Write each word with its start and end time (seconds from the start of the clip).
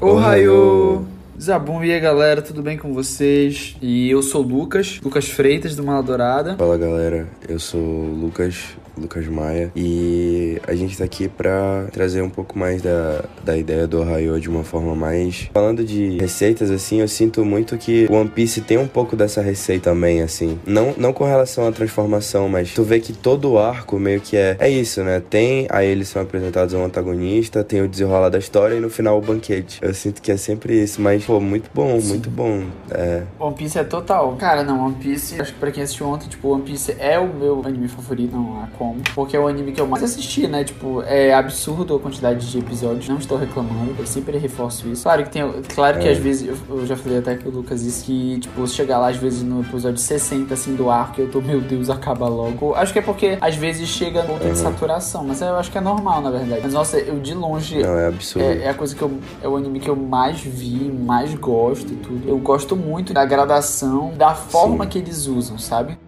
Ohio! 0.00 1.04
Zabum, 1.40 1.82
e 1.82 1.92
aí 1.92 1.98
galera, 1.98 2.40
tudo 2.40 2.62
bem 2.62 2.78
com 2.78 2.94
vocês? 2.94 3.76
E 3.82 4.08
eu 4.08 4.22
sou 4.22 4.44
o 4.44 4.46
Lucas, 4.46 5.00
Lucas 5.02 5.28
Freitas 5.28 5.74
do 5.74 5.82
Mala 5.82 6.04
Dourada. 6.04 6.56
Fala 6.56 6.78
galera, 6.78 7.28
eu 7.48 7.58
sou 7.58 7.80
o 7.80 8.14
Lucas, 8.14 8.76
Lucas 8.98 9.26
Maia, 9.26 9.70
e 9.74 10.60
a 10.66 10.74
gente 10.74 10.96
tá 10.96 11.04
aqui 11.04 11.28
pra 11.28 11.86
trazer 11.92 12.22
um 12.22 12.30
pouco 12.30 12.58
mais 12.58 12.82
da, 12.82 13.24
da 13.44 13.56
ideia 13.56 13.86
do 13.86 14.00
Ohio 14.00 14.40
de 14.40 14.48
uma 14.48 14.64
forma 14.64 14.94
mais. 14.94 15.50
Falando 15.52 15.84
de 15.84 16.18
receitas, 16.18 16.70
assim, 16.70 17.00
eu 17.00 17.08
sinto 17.08 17.44
muito 17.44 17.76
que 17.76 18.06
o 18.10 18.14
One 18.14 18.28
Piece 18.28 18.60
tem 18.60 18.78
um 18.78 18.86
pouco 18.86 19.16
dessa 19.16 19.40
receita 19.40 19.88
também, 19.88 20.20
assim. 20.20 20.58
Não, 20.66 20.94
não 20.98 21.12
com 21.14 21.24
relação 21.24 21.66
à 21.66 21.72
transformação, 21.72 22.48
mas 22.48 22.74
tu 22.74 22.82
vê 22.82 23.00
que 23.00 23.12
todo 23.12 23.52
o 23.52 23.58
arco 23.58 23.98
meio 23.98 24.20
que 24.20 24.36
é. 24.36 24.54
É 24.58 24.68
isso, 24.68 25.02
né? 25.02 25.22
Tem, 25.30 25.66
aí 25.70 25.86
eles 25.86 26.08
são 26.08 26.20
apresentados 26.20 26.74
ao 26.74 26.84
antagonista, 26.84 27.64
tem 27.64 27.80
o 27.80 27.88
desenrolar 27.88 28.28
da 28.28 28.38
história 28.38 28.74
e 28.74 28.80
no 28.80 28.90
final 28.90 29.16
o 29.16 29.22
banquete. 29.22 29.78
Eu 29.80 29.94
sinto 29.94 30.20
que 30.20 30.30
é 30.30 30.36
sempre 30.36 30.82
isso, 30.82 31.00
mas, 31.00 31.24
pô, 31.24 31.40
muito 31.40 31.70
bom, 31.74 31.98
muito 32.00 32.28
bom. 32.28 32.64
É. 32.90 33.22
One 33.38 33.54
Piece 33.54 33.78
é 33.78 33.84
total. 33.84 34.36
Cara, 34.36 34.62
não, 34.62 34.84
One 34.84 34.96
Piece, 34.96 35.40
acho 35.40 35.54
que 35.54 35.58
pra 35.58 35.70
quem 35.70 35.82
assistiu 35.82 36.06
ontem, 36.06 36.28
tipo, 36.28 36.48
One 36.48 36.62
Piece 36.62 36.94
é 36.98 37.18
o 37.18 37.32
meu 37.32 37.62
anime 37.64 37.88
favorito, 37.88 38.36
não 38.36 38.62
há 38.62 38.66
como. 38.88 39.00
Porque 39.14 39.36
é 39.36 39.40
o 39.40 39.46
anime 39.46 39.72
que 39.72 39.80
eu 39.80 39.86
mais 39.86 40.02
assisti, 40.02 40.46
né? 40.46 40.64
Tipo, 40.64 41.02
é 41.02 41.32
absurdo 41.34 41.94
a 41.96 41.98
quantidade 42.00 42.50
de 42.50 42.58
episódios. 42.58 43.08
Não 43.08 43.18
estou 43.18 43.36
reclamando, 43.38 43.94
eu 43.98 44.06
sempre 44.06 44.38
reforço 44.38 44.88
isso. 44.88 45.02
Claro 45.02 45.24
que 45.24 45.30
tem. 45.30 45.42
Claro 45.74 45.98
que 45.98 46.08
É. 46.08 46.12
às 46.12 46.18
vezes, 46.18 46.48
eu, 46.48 46.78
eu 46.78 46.86
já 46.86 46.96
falei 46.96 47.18
até 47.18 47.36
com 47.36 47.48
o 47.48 47.52
Lucas 47.52 47.82
isso, 47.82 48.04
que, 48.04 48.38
tipo, 48.40 48.66
se 48.66 48.74
chegar 48.74 48.98
lá, 48.98 49.08
às 49.08 49.16
vezes, 49.16 49.42
no 49.42 49.60
episódio 49.60 49.98
60, 49.98 50.54
assim, 50.54 50.74
do 50.74 50.90
arco, 50.90 51.20
eu 51.20 51.30
tô, 51.30 51.40
meu 51.40 51.60
Deus, 51.60 51.90
acaba 51.90 52.28
logo. 52.28 52.74
Acho 52.74 52.92
que 52.92 52.98
é 52.98 53.02
porque 53.02 53.38
às 53.40 53.56
vezes 53.56 53.88
chega 53.88 54.22
ponto 54.22 54.40
de 54.40 54.48
Uhum. 54.48 54.54
saturação, 54.54 55.24
mas 55.24 55.40
eu 55.40 55.56
acho 55.56 55.70
que 55.70 55.78
é 55.78 55.80
normal, 55.80 56.20
na 56.20 56.30
verdade. 56.30 56.60
Mas 56.62 56.72
nossa, 56.72 56.98
eu 56.98 57.18
de 57.20 57.34
longe. 57.34 57.78
Não, 57.82 57.98
é 57.98 58.06
absurdo. 58.08 58.44
É, 58.44 58.64
é 58.64 58.68
a 58.70 58.74
coisa 58.74 58.94
que 58.94 59.02
eu. 59.02 59.10
É 59.42 59.48
o 59.48 59.56
anime 59.56 59.80
que 59.80 59.88
eu 59.90 59.96
mais 59.96 60.40
vi, 60.40 60.90
mais 60.90 61.34
gosto 61.34 61.92
e 61.92 61.96
tudo. 61.96 62.28
Eu 62.28 62.38
gosto 62.38 62.76
muito 62.76 63.12
da 63.12 63.24
gradação, 63.24 64.12
da 64.16 64.34
forma 64.34 64.84
Sim. 64.84 64.90
que 64.90 64.98
eles 64.98 65.26
usam, 65.26 65.58
sabe? 65.58 65.98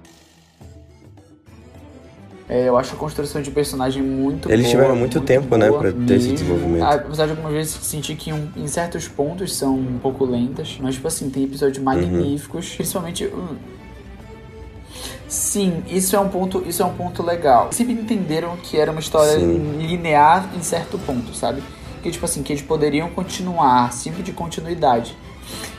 É, 2.53 2.69
eu 2.69 2.77
acho 2.77 2.95
a 2.97 2.99
construção 2.99 3.41
de 3.41 3.49
personagem 3.53 4.03
muito 4.03 4.51
Eles 4.51 4.67
boa, 4.67 4.75
tiveram 4.75 4.97
muito 4.97 5.21
tempo, 5.21 5.57
né, 5.57 5.69
boa 5.69 5.79
pra 5.83 5.93
ter 5.93 6.15
esse 6.17 6.33
desenvolvimento. 6.33 6.83
Apesar 6.83 7.27
de 7.27 7.31
algumas 7.31 7.53
vezes 7.53 7.75
sentir 7.75 8.17
que 8.17 8.33
um- 8.33 8.49
em 8.57 8.67
certos 8.67 9.07
pontos 9.07 9.55
são 9.55 9.77
um 9.77 9.99
pouco 10.03 10.25
lentas, 10.25 10.77
mas, 10.83 10.97
tipo 10.97 11.07
assim, 11.07 11.31
tem 11.31 11.45
Uhum. 11.45 11.49
episódios 11.49 11.79
magníficos, 11.83 12.75
principalmente. 12.75 13.25
hum, 13.27 13.55
Sim, 15.29 15.85
isso 15.87 16.17
é 16.17 16.19
um 16.19 16.29
ponto, 16.29 16.65
isso 16.67 16.83
é 16.83 16.85
um 16.85 16.93
ponto 16.93 17.23
legal. 17.23 17.69
Sempre 17.73 17.93
entenderam 17.93 18.57
que 18.57 18.77
era 18.77 18.91
uma 18.91 18.99
história 19.01 19.39
Sim. 19.39 19.77
linear 19.79 20.51
em 20.57 20.61
certo 20.61 20.99
ponto, 20.99 21.33
sabe? 21.37 21.63
Que 22.03 22.11
tipo 22.11 22.25
assim, 22.25 22.43
que 22.43 22.53
eles 22.53 22.63
poderiam 22.63 23.09
continuar, 23.11 23.93
sempre 23.93 24.25
de 24.25 24.33
continuidade. 24.33 25.17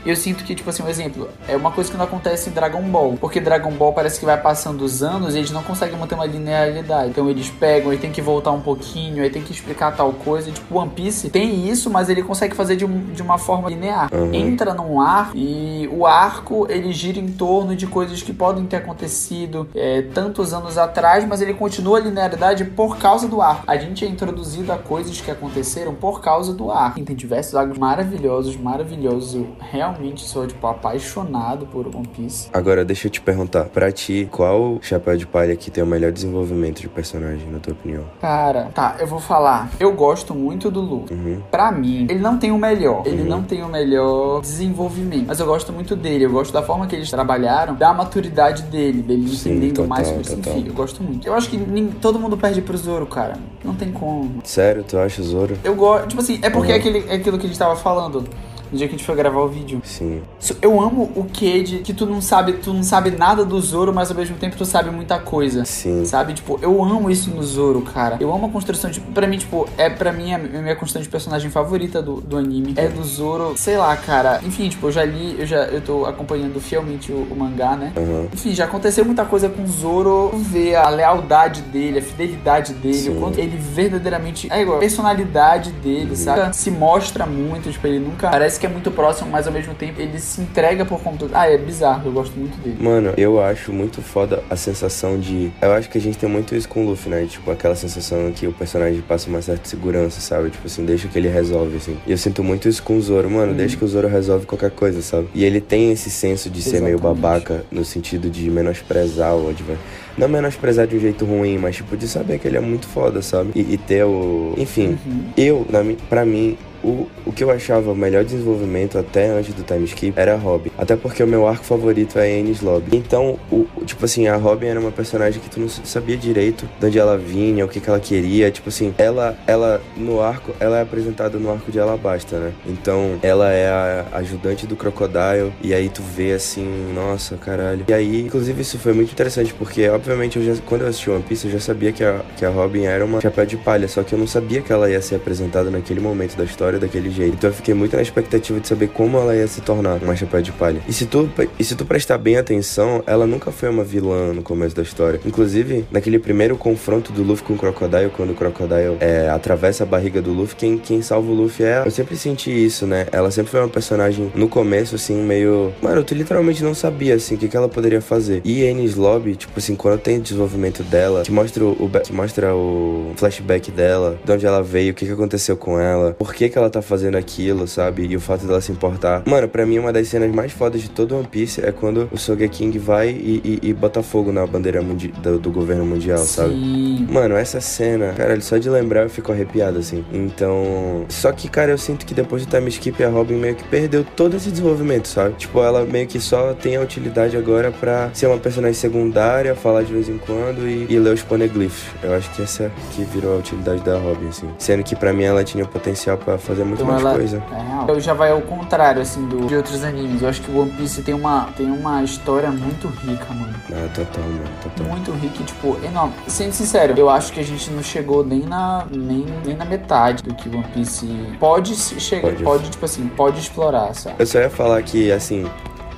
E 0.05 0.09
eu 0.09 0.15
sinto 0.15 0.43
que, 0.43 0.55
tipo 0.55 0.69
assim, 0.69 0.83
um 0.83 0.89
exemplo, 0.89 1.27
é 1.47 1.55
uma 1.55 1.71
coisa 1.71 1.91
que 1.91 1.97
não 1.97 2.05
acontece 2.05 2.49
em 2.49 2.53
Dragon 2.53 2.81
Ball. 2.81 3.17
Porque 3.19 3.39
Dragon 3.39 3.71
Ball 3.71 3.93
parece 3.93 4.19
que 4.19 4.25
vai 4.25 4.39
passando 4.39 4.81
os 4.83 5.03
anos 5.03 5.35
e 5.35 5.37
eles 5.39 5.51
não 5.51 5.63
conseguem 5.63 5.97
manter 5.97 6.15
uma 6.15 6.25
linearidade. 6.25 7.09
Então 7.09 7.29
eles 7.29 7.49
pegam 7.49 7.93
e 7.93 7.97
tem 7.97 8.11
que 8.11 8.21
voltar 8.21 8.51
um 8.51 8.61
pouquinho, 8.61 9.23
aí 9.23 9.29
tem 9.29 9.41
que 9.41 9.51
explicar 9.51 9.95
tal 9.95 10.11
coisa. 10.13 10.49
E, 10.49 10.51
tipo, 10.51 10.77
One 10.77 10.89
Piece 10.91 11.29
tem 11.29 11.67
isso, 11.69 11.89
mas 11.89 12.09
ele 12.09 12.23
consegue 12.23 12.55
fazer 12.55 12.75
de, 12.75 12.85
um- 12.85 13.05
de 13.13 13.21
uma 13.21 13.37
forma 13.37 13.69
linear. 13.69 14.09
Uhum. 14.13 14.33
Entra 14.33 14.73
num 14.73 14.99
arco 14.99 15.35
e 15.37 15.87
o 15.91 16.05
arco 16.05 16.65
ele 16.69 16.91
gira 16.93 17.19
em 17.19 17.27
torno 17.27 17.75
de 17.75 17.85
coisas 17.87 18.21
que 18.21 18.33
podem 18.33 18.65
ter 18.65 18.77
acontecido 18.77 19.67
é, 19.75 20.01
tantos 20.13 20.53
anos 20.53 20.77
atrás, 20.77 21.25
mas 21.27 21.41
ele 21.41 21.53
continua 21.53 21.97
a 21.97 22.01
linearidade 22.01 22.65
por 22.65 22.97
causa 22.97 23.27
do 23.27 23.41
arco. 23.41 23.63
A 23.67 23.77
gente 23.77 24.05
é 24.05 24.07
introduzido 24.07 24.71
a 24.71 24.77
coisas 24.77 25.19
que 25.21 25.29
aconteceram 25.31 25.93
por 25.93 26.21
causa 26.21 26.53
do 26.53 26.71
arco. 26.71 27.01
Tem 27.01 27.15
diversos 27.15 27.55
arcos 27.55 27.77
maravilhosos, 27.77 28.55
maravilhosos. 28.57 29.35
Eu 29.35 29.47
realmente 29.91 30.21
sou, 30.23 30.47
tipo, 30.47 30.65
apaixonado 30.67 31.65
por 31.67 31.87
One 31.87 32.07
Piece. 32.07 32.49
Agora, 32.53 32.83
deixa 32.85 33.07
eu 33.07 33.11
te 33.11 33.21
perguntar, 33.21 33.65
pra 33.65 33.91
ti, 33.91 34.27
qual 34.31 34.79
chapéu 34.81 35.15
de 35.17 35.25
palha 35.27 35.55
que 35.55 35.69
tem 35.71 35.83
o 35.83 35.87
melhor 35.87 36.11
desenvolvimento 36.11 36.81
de 36.81 36.87
personagem, 36.89 37.47
na 37.51 37.59
tua 37.59 37.73
opinião? 37.73 38.03
Cara, 38.19 38.69
tá, 38.73 38.95
eu 38.99 39.07
vou 39.07 39.19
falar. 39.19 39.69
Eu 39.79 39.91
gosto 39.93 40.33
muito 40.33 40.69
do 40.71 40.81
Luffy. 40.81 41.15
Uhum. 41.15 41.41
Pra 41.51 41.71
mim, 41.71 42.07
ele 42.09 42.19
não 42.19 42.37
tem 42.37 42.51
o 42.51 42.57
melhor. 42.57 43.03
Ele 43.05 43.21
Uhum. 43.23 43.27
não 43.29 43.43
tem 43.43 43.63
o 43.63 43.67
melhor 43.67 44.41
desenvolvimento. 44.41 45.25
Mas 45.27 45.39
eu 45.39 45.45
gosto 45.45 45.71
muito 45.73 45.95
dele. 45.95 46.25
Eu 46.25 46.31
gosto 46.31 46.51
da 46.53 46.61
forma 46.63 46.87
que 46.87 46.95
eles 46.95 47.09
trabalharam, 47.09 47.75
da 47.75 47.93
maturidade 47.93 48.63
dele, 48.63 49.01
dele 49.01 49.27
Sim, 49.29 49.51
entendendo 49.51 49.75
total, 49.75 49.87
mais 49.89 50.07
sobre 50.07 50.23
total. 50.23 50.53
Enfim, 50.57 50.67
eu 50.67 50.73
gosto 50.73 51.03
muito. 51.03 51.27
Eu 51.27 51.33
acho 51.33 51.49
que 51.49 51.57
nem- 51.57 51.87
todo 51.87 52.19
mundo 52.19 52.37
perde 52.37 52.61
pro 52.61 52.77
Zoro, 52.77 53.05
cara. 53.05 53.37
Não 53.63 53.75
tem 53.75 53.91
como. 53.91 54.41
Sério, 54.43 54.83
tu 54.83 54.97
acha 54.97 55.21
o 55.21 55.25
Zoro? 55.25 55.57
Eu 55.63 55.75
gosto. 55.75 56.07
Tipo 56.07 56.21
assim, 56.21 56.39
é 56.41 56.49
porque 56.49 56.69
Uhum. 56.69 56.75
é, 56.75 56.79
aquele, 56.79 57.05
é 57.09 57.15
aquilo 57.15 57.37
que 57.37 57.45
a 57.45 57.49
gente 57.49 57.59
tava 57.59 57.75
falando. 57.75 58.23
No 58.71 58.77
dia 58.77 58.87
que 58.87 58.95
a 58.95 58.97
gente 58.97 59.05
foi 59.05 59.15
gravar 59.15 59.41
o 59.41 59.47
vídeo. 59.49 59.81
Sim. 59.83 60.23
Eu 60.61 60.81
amo 60.81 61.11
o 61.15 61.25
que 61.25 61.61
de 61.63 61.77
que 61.79 61.93
tu 61.93 62.05
não 62.05 62.21
sabe, 62.21 62.53
tu 62.53 62.73
não 62.73 62.83
sabe 62.83 63.11
nada 63.11 63.45
do 63.45 63.59
Zoro, 63.61 63.93
mas 63.93 64.09
ao 64.09 64.17
mesmo 64.17 64.37
tempo 64.37 64.55
tu 64.55 64.65
sabe 64.65 64.89
muita 64.89 65.19
coisa. 65.19 65.65
Sim. 65.65 66.05
Sabe? 66.05 66.33
Tipo, 66.33 66.59
eu 66.61 66.83
amo 66.83 67.09
isso 67.09 67.29
no 67.29 67.43
Zoro, 67.43 67.81
cara. 67.81 68.17
Eu 68.19 68.33
amo 68.33 68.47
a 68.47 68.49
construção 68.49 68.89
de. 68.89 68.99
Pra 68.99 69.27
mim, 69.27 69.37
tipo, 69.37 69.67
é 69.77 69.89
pra 69.89 70.11
mim 70.11 70.33
a 70.33 70.37
minha 70.37 70.75
construção 70.75 71.01
de 71.01 71.09
personagem 71.09 71.49
favorita 71.49 72.01
do, 72.01 72.21
do 72.21 72.37
anime. 72.37 72.73
É 72.75 72.87
do 72.87 73.03
Zoro. 73.03 73.53
Sei 73.55 73.77
lá, 73.77 73.95
cara. 73.95 74.41
Enfim, 74.43 74.69
tipo, 74.69 74.87
eu 74.87 74.91
já 74.91 75.03
li, 75.03 75.35
eu 75.39 75.45
já 75.45 75.65
eu 75.65 75.81
tô 75.81 76.05
acompanhando 76.05 76.59
fielmente 76.59 77.11
o, 77.11 77.27
o 77.29 77.35
mangá, 77.35 77.75
né? 77.75 77.93
Aham. 77.95 78.27
Enfim, 78.33 78.53
já 78.53 78.65
aconteceu 78.65 79.05
muita 79.05 79.25
coisa 79.25 79.49
com 79.49 79.63
o 79.63 79.67
Zoro. 79.67 80.31
Ver 80.33 80.75
a 80.75 80.89
lealdade 80.89 81.61
dele, 81.61 81.99
a 81.99 82.01
fidelidade 82.01 82.73
dele, 82.73 82.93
Sim. 82.93 83.17
o 83.17 83.19
quanto 83.19 83.39
ele 83.39 83.57
verdadeiramente. 83.57 84.47
É 84.51 84.61
igual, 84.61 84.77
a 84.77 84.79
personalidade 84.79 85.71
dele, 85.71 86.15
sabe? 86.15 86.55
Se 86.55 86.71
mostra 86.71 87.25
muito, 87.25 87.71
tipo, 87.71 87.85
ele 87.87 87.99
nunca. 87.99 88.29
Parece 88.29 88.59
que 88.59 88.65
é 88.65 88.69
muito 88.69 88.91
próximo, 88.91 89.29
mas 89.29 89.47
ao 89.47 89.53
mesmo 89.53 89.73
tempo 89.73 90.01
ele 90.01 90.19
se 90.31 90.41
entrega 90.41 90.85
por 90.85 91.01
completo. 91.01 91.33
Ah, 91.35 91.47
é 91.47 91.57
bizarro, 91.57 92.07
eu 92.07 92.13
gosto 92.13 92.37
muito 92.37 92.57
dele. 92.61 92.77
Mano, 92.79 93.13
eu 93.17 93.41
acho 93.41 93.73
muito 93.73 94.01
foda 94.01 94.41
a 94.49 94.55
sensação 94.55 95.19
de. 95.19 95.51
Eu 95.61 95.73
acho 95.73 95.89
que 95.89 95.97
a 95.97 96.01
gente 96.01 96.17
tem 96.17 96.29
muito 96.29 96.55
isso 96.55 96.67
com 96.69 96.85
o 96.85 96.89
Luffy, 96.89 97.09
né? 97.09 97.25
Tipo, 97.25 97.51
aquela 97.51 97.75
sensação 97.75 98.31
que 98.31 98.47
o 98.47 98.53
personagem 98.53 99.01
passa 99.01 99.29
uma 99.29 99.41
certa 99.41 99.67
segurança, 99.67 100.21
sabe? 100.21 100.49
Tipo 100.49 100.67
assim, 100.67 100.85
deixa 100.85 101.07
que 101.07 101.17
ele 101.19 101.27
resolve, 101.27 101.77
assim. 101.77 101.97
E 102.07 102.11
eu 102.11 102.17
sinto 102.17 102.43
muito 102.43 102.69
isso 102.69 102.81
com 102.81 102.95
o 102.97 103.01
Zoro, 103.01 103.29
mano. 103.29 103.51
Uhum. 103.51 103.57
Deixa 103.57 103.75
que 103.75 103.83
o 103.83 103.87
Zoro 103.87 104.07
resolve 104.07 104.45
qualquer 104.45 104.71
coisa, 104.71 105.01
sabe? 105.01 105.27
E 105.33 105.43
ele 105.43 105.59
tem 105.59 105.91
esse 105.91 106.09
senso 106.09 106.49
de 106.49 106.61
ser 106.61 106.81
meio 106.81 106.95
Exatamente. 106.95 107.21
babaca, 107.21 107.65
no 107.69 107.83
sentido 107.83 108.29
de 108.29 108.49
menosprezar 108.49 109.35
o 109.35 109.49
adversário. 109.49 109.81
Não 110.17 110.27
menosprezar 110.27 110.87
de 110.87 110.95
um 110.95 110.99
jeito 110.99 111.25
ruim, 111.25 111.57
mas 111.57 111.75
tipo, 111.75 111.95
de 111.97 112.07
saber 112.07 112.39
que 112.39 112.47
ele 112.47 112.57
é 112.57 112.61
muito 112.61 112.87
foda, 112.87 113.21
sabe? 113.21 113.51
E, 113.55 113.73
e 113.73 113.77
ter 113.77 114.03
o. 114.03 114.53
Enfim, 114.57 114.97
Uhum. 115.05 115.23
eu, 115.37 115.65
na, 115.69 115.83
mi- 115.83 115.97
pra 116.09 116.25
mim, 116.25 116.57
o, 116.83 117.07
o 117.27 117.31
que 117.31 117.43
eu 117.43 117.51
achava 117.51 117.91
o 117.91 117.95
melhor 117.95 118.23
desenvolvimento 118.23 118.97
até 118.97 119.27
antes 119.29 119.53
do 119.53 119.61
time 119.61 119.83
skip 119.85 120.13
era 120.19 120.33
a 120.33 120.37
Robin. 120.37 120.71
Até 120.79 120.95
porque 120.95 121.21
o 121.23 121.27
meu 121.27 121.47
arco 121.47 121.63
favorito 121.63 122.17
é 122.17 122.23
a 122.23 122.39
Ennis 122.39 122.61
Lobby. 122.61 122.97
Então, 122.97 123.37
o, 123.51 123.67
o- 123.77 123.85
tipo 123.85 124.03
assim, 124.03 124.27
a 124.27 124.35
Robin 124.35 124.65
era 124.65 124.79
uma 124.79 124.91
personagem 124.91 125.39
que 125.39 125.47
tu 125.49 125.59
não 125.59 125.69
sabia 125.69 126.17
direito 126.17 126.67
de 126.79 126.85
onde 126.87 126.97
ela 126.97 127.17
vinha, 127.19 127.63
o 127.63 127.67
que, 127.67 127.79
que 127.79 127.87
ela 127.87 127.99
queria. 127.99 128.49
Tipo 128.49 128.69
assim, 128.69 128.93
ela, 128.97 129.37
ela 129.45 129.79
no 129.95 130.21
arco, 130.21 130.53
ela 130.59 130.79
é 130.79 130.81
apresentada 130.81 131.37
no 131.37 131.51
arco 131.51 131.71
de 131.71 131.79
Alabasta, 131.79 132.39
né? 132.39 132.51
Então, 132.65 133.19
ela 133.21 133.51
é 133.51 133.69
a 133.69 134.05
ajudante 134.13 134.65
do 134.65 134.75
Crocodile. 134.75 135.53
E 135.61 135.75
aí 135.75 135.87
tu 135.87 136.01
vê 136.01 136.31
assim, 136.33 136.67
nossa, 136.95 137.37
caralho. 137.37 137.85
E 137.87 137.93
aí, 137.93 138.21
inclusive, 138.21 138.59
isso 138.61 138.79
foi 138.79 138.93
muito 138.93 139.11
interessante, 139.11 139.53
porque 139.53 139.81
obviamente 140.01 140.37
eu 140.37 140.43
já, 140.43 140.61
quando 140.65 140.81
eu 140.81 140.87
assisti 140.87 141.09
One 141.09 141.23
Piece, 141.23 141.45
eu 141.45 141.51
já 141.51 141.59
sabia 141.59 141.91
que 141.91 142.03
a, 142.03 142.21
que 142.35 142.43
a 142.43 142.49
Robin 142.49 142.83
era 142.83 143.05
uma 143.05 143.21
chapéu 143.21 143.45
de 143.45 143.55
palha, 143.55 143.87
só 143.87 144.01
que 144.01 144.13
eu 144.13 144.19
não 144.19 144.27
sabia 144.27 144.61
que 144.61 144.73
ela 144.73 144.89
ia 144.89 145.01
ser 145.01 145.15
apresentada 145.15 145.69
naquele 145.69 145.99
momento 145.99 146.35
da 146.35 146.43
história 146.43 146.79
daquele 146.79 147.09
jeito. 147.11 147.35
Então 147.35 147.49
eu 147.49 147.53
fiquei 147.53 147.73
muito 147.73 147.95
na 147.95 148.01
expectativa 148.01 148.59
de 148.59 148.67
saber 148.67 148.89
como 148.89 149.17
ela 149.17 149.35
ia 149.35 149.47
se 149.47 149.61
tornar 149.61 150.01
uma 150.01 150.15
chapéu 150.15 150.41
de 150.41 150.51
palha. 150.51 150.81
E 150.87 150.93
se 150.93 151.05
tu, 151.05 151.29
e 151.57 151.63
se 151.63 151.75
tu 151.75 151.85
prestar 151.85 152.17
bem 152.17 152.37
atenção, 152.37 153.03
ela 153.05 153.27
nunca 153.27 153.51
foi 153.51 153.69
uma 153.69 153.83
vilã 153.83 154.33
no 154.33 154.41
começo 154.41 154.75
da 154.75 154.81
história. 154.81 155.19
Inclusive, 155.25 155.85
naquele 155.91 156.17
primeiro 156.17 156.57
confronto 156.57 157.11
do 157.11 157.23
Luffy 157.23 157.45
com 157.45 157.53
o 157.53 157.57
Crocodile, 157.57 158.09
quando 158.09 158.31
o 158.31 158.35
Crocodile 158.35 158.97
é, 158.99 159.29
atravessa 159.29 159.83
a 159.83 159.85
barriga 159.85 160.21
do 160.21 160.31
Luffy, 160.31 160.55
quem, 160.55 160.77
quem 160.77 161.01
salva 161.01 161.31
o 161.31 161.35
Luffy 161.35 161.65
é. 161.65 161.83
Eu 161.85 161.91
sempre 161.91 162.15
senti 162.17 162.51
isso, 162.51 162.87
né? 162.87 163.07
Ela 163.11 163.29
sempre 163.29 163.51
foi 163.51 163.59
uma 163.59 163.69
personagem 163.69 164.31
no 164.33 164.49
começo, 164.49 164.95
assim, 164.95 165.21
meio. 165.21 165.73
Mano, 165.81 166.03
tu 166.03 166.15
literalmente 166.15 166.63
não 166.63 166.73
sabia, 166.73 167.15
assim, 167.15 167.35
o 167.35 167.37
que, 167.37 167.47
que 167.47 167.55
ela 167.55 167.69
poderia 167.69 168.01
fazer. 168.01 168.41
E 168.43 168.63
Ennis 168.63 168.95
Lobby, 168.95 169.35
tipo 169.35 169.53
assim, 169.57 169.75
quando 169.75 169.90
tem 169.97 170.17
o 170.17 170.21
desenvolvimento 170.21 170.83
dela, 170.83 171.23
que 171.23 171.31
mostra 171.31 171.65
o, 171.65 171.89
que 172.03 172.13
mostra 172.13 172.55
o 172.55 173.13
flashback 173.15 173.71
dela, 173.71 174.19
de 174.23 174.31
onde 174.31 174.45
ela 174.45 174.61
veio, 174.61 174.91
o 174.91 174.95
que, 174.95 175.05
que 175.05 175.11
aconteceu 175.11 175.55
com 175.57 175.79
ela, 175.79 176.13
por 176.13 176.33
que, 176.33 176.49
que 176.49 176.57
ela 176.57 176.69
tá 176.69 176.81
fazendo 176.81 177.17
aquilo, 177.17 177.67
sabe? 177.67 178.05
E 178.05 178.15
o 178.15 178.19
fato 178.19 178.45
dela 178.45 178.61
se 178.61 178.71
importar. 178.71 179.23
Mano, 179.25 179.47
pra 179.47 179.65
mim, 179.65 179.79
uma 179.79 179.93
das 179.93 180.07
cenas 180.07 180.31
mais 180.33 180.51
fodas 180.51 180.81
de 180.81 180.89
todo 180.89 181.15
One 181.15 181.27
Piece 181.27 181.63
é 181.63 181.71
quando 181.71 182.09
o 182.11 182.17
Sogeking 182.17 182.77
vai 182.77 183.09
e, 183.09 183.59
e, 183.63 183.69
e 183.69 183.73
bota 183.73 184.01
fogo 184.03 184.31
na 184.31 184.45
bandeira 184.45 184.81
do, 184.81 185.39
do 185.39 185.51
governo 185.51 185.85
mundial, 185.85 186.19
sabe? 186.19 186.53
Sim. 186.53 187.07
Mano, 187.09 187.35
essa 187.35 187.61
cena, 187.61 188.13
cara, 188.13 188.39
só 188.41 188.57
de 188.57 188.69
lembrar 188.69 189.03
eu 189.03 189.09
fico 189.09 189.31
arrepiado, 189.31 189.79
assim. 189.79 190.03
Então. 190.11 191.05
Só 191.09 191.31
que, 191.31 191.49
cara, 191.49 191.71
eu 191.71 191.77
sinto 191.77 192.05
que 192.05 192.13
depois 192.13 192.45
do 192.45 192.49
time 192.49 192.69
skip 192.69 193.03
a 193.03 193.09
Robin 193.09 193.35
meio 193.35 193.55
que 193.55 193.63
perdeu 193.63 194.03
todo 194.03 194.35
esse 194.35 194.49
desenvolvimento, 194.49 195.07
sabe? 195.07 195.35
Tipo, 195.35 195.61
ela 195.61 195.85
meio 195.85 196.07
que 196.07 196.19
só 196.19 196.53
tem 196.53 196.75
a 196.75 196.81
utilidade 196.81 197.37
agora 197.37 197.71
pra 197.71 198.09
ser 198.13 198.27
uma 198.27 198.37
personagem 198.37 198.75
secundária, 198.75 199.55
falar 199.55 199.80
lá 199.81 199.87
de 199.87 199.93
vez 199.93 200.07
em 200.07 200.17
quando 200.17 200.67
e, 200.67 200.85
e 200.89 200.99
ler 200.99 201.13
os 201.13 201.21
poneglyphs. 201.23 201.83
Eu 202.01 202.13
acho 202.15 202.29
que 202.31 202.41
essa 202.41 202.71
que 202.91 203.03
virou 203.03 203.33
a 203.35 203.37
utilidade 203.37 203.81
da 203.81 203.97
Robin, 203.97 204.27
assim. 204.27 204.49
Sendo 204.57 204.83
que 204.83 204.95
pra 204.95 205.11
mim 205.11 205.23
ela 205.23 205.43
tinha 205.43 205.65
potencial 205.65 206.17
pra 206.17 206.37
fazer 206.37 206.63
muito 206.63 206.81
Então 206.81 206.91
mais 206.93 207.01
ela- 207.03 207.13
coisa. 207.15 207.43
É. 207.87 207.91
Eu 207.91 207.99
já 207.99 208.13
vai 208.13 208.31
ao 208.31 208.41
contrário, 208.41 209.01
assim, 209.01 209.25
do, 209.27 209.47
de 209.47 209.55
outros 209.55 209.83
animes. 209.83 210.21
Eu 210.21 210.29
acho 210.29 210.41
que 210.41 210.51
o 210.51 210.59
One 210.61 210.71
Piece 210.71 211.01
tem 211.01 211.13
uma, 211.13 211.49
tem 211.57 211.69
uma 211.69 212.03
história 212.03 212.51
muito 212.51 212.87
rica, 212.87 213.25
mano. 213.33 213.53
Ah, 213.71 213.87
total, 213.93 214.23
mano, 214.23 214.43
total. 214.61 214.87
Muito 214.87 215.11
rica 215.13 215.41
e, 215.41 215.43
tipo, 215.45 215.77
enorme. 215.83 216.13
Sendo 216.27 216.53
sincero, 216.53 216.93
eu 216.97 217.09
acho 217.09 217.33
que 217.33 217.39
a 217.39 217.43
gente 217.43 217.69
não 217.71 217.81
chegou 217.83 218.23
nem 218.23 218.41
na, 218.41 218.85
nem, 218.91 219.25
nem 219.45 219.55
na 219.55 219.65
metade 219.65 220.23
do 220.23 220.33
que 220.35 220.47
o 220.49 220.53
One 220.55 220.65
Piece 220.73 221.07
pode 221.39 221.75
chegar. 221.75 222.21
Pode. 222.29 222.43
Pode. 222.43 222.69
tipo 222.69 222.85
assim, 222.85 223.07
pode 223.07 223.39
explorar, 223.39 223.93
sabe? 223.95 224.15
Eu 224.19 224.25
só 224.25 224.39
ia 224.39 224.49
falar 224.49 224.81
que, 224.83 225.11
assim, 225.11 225.45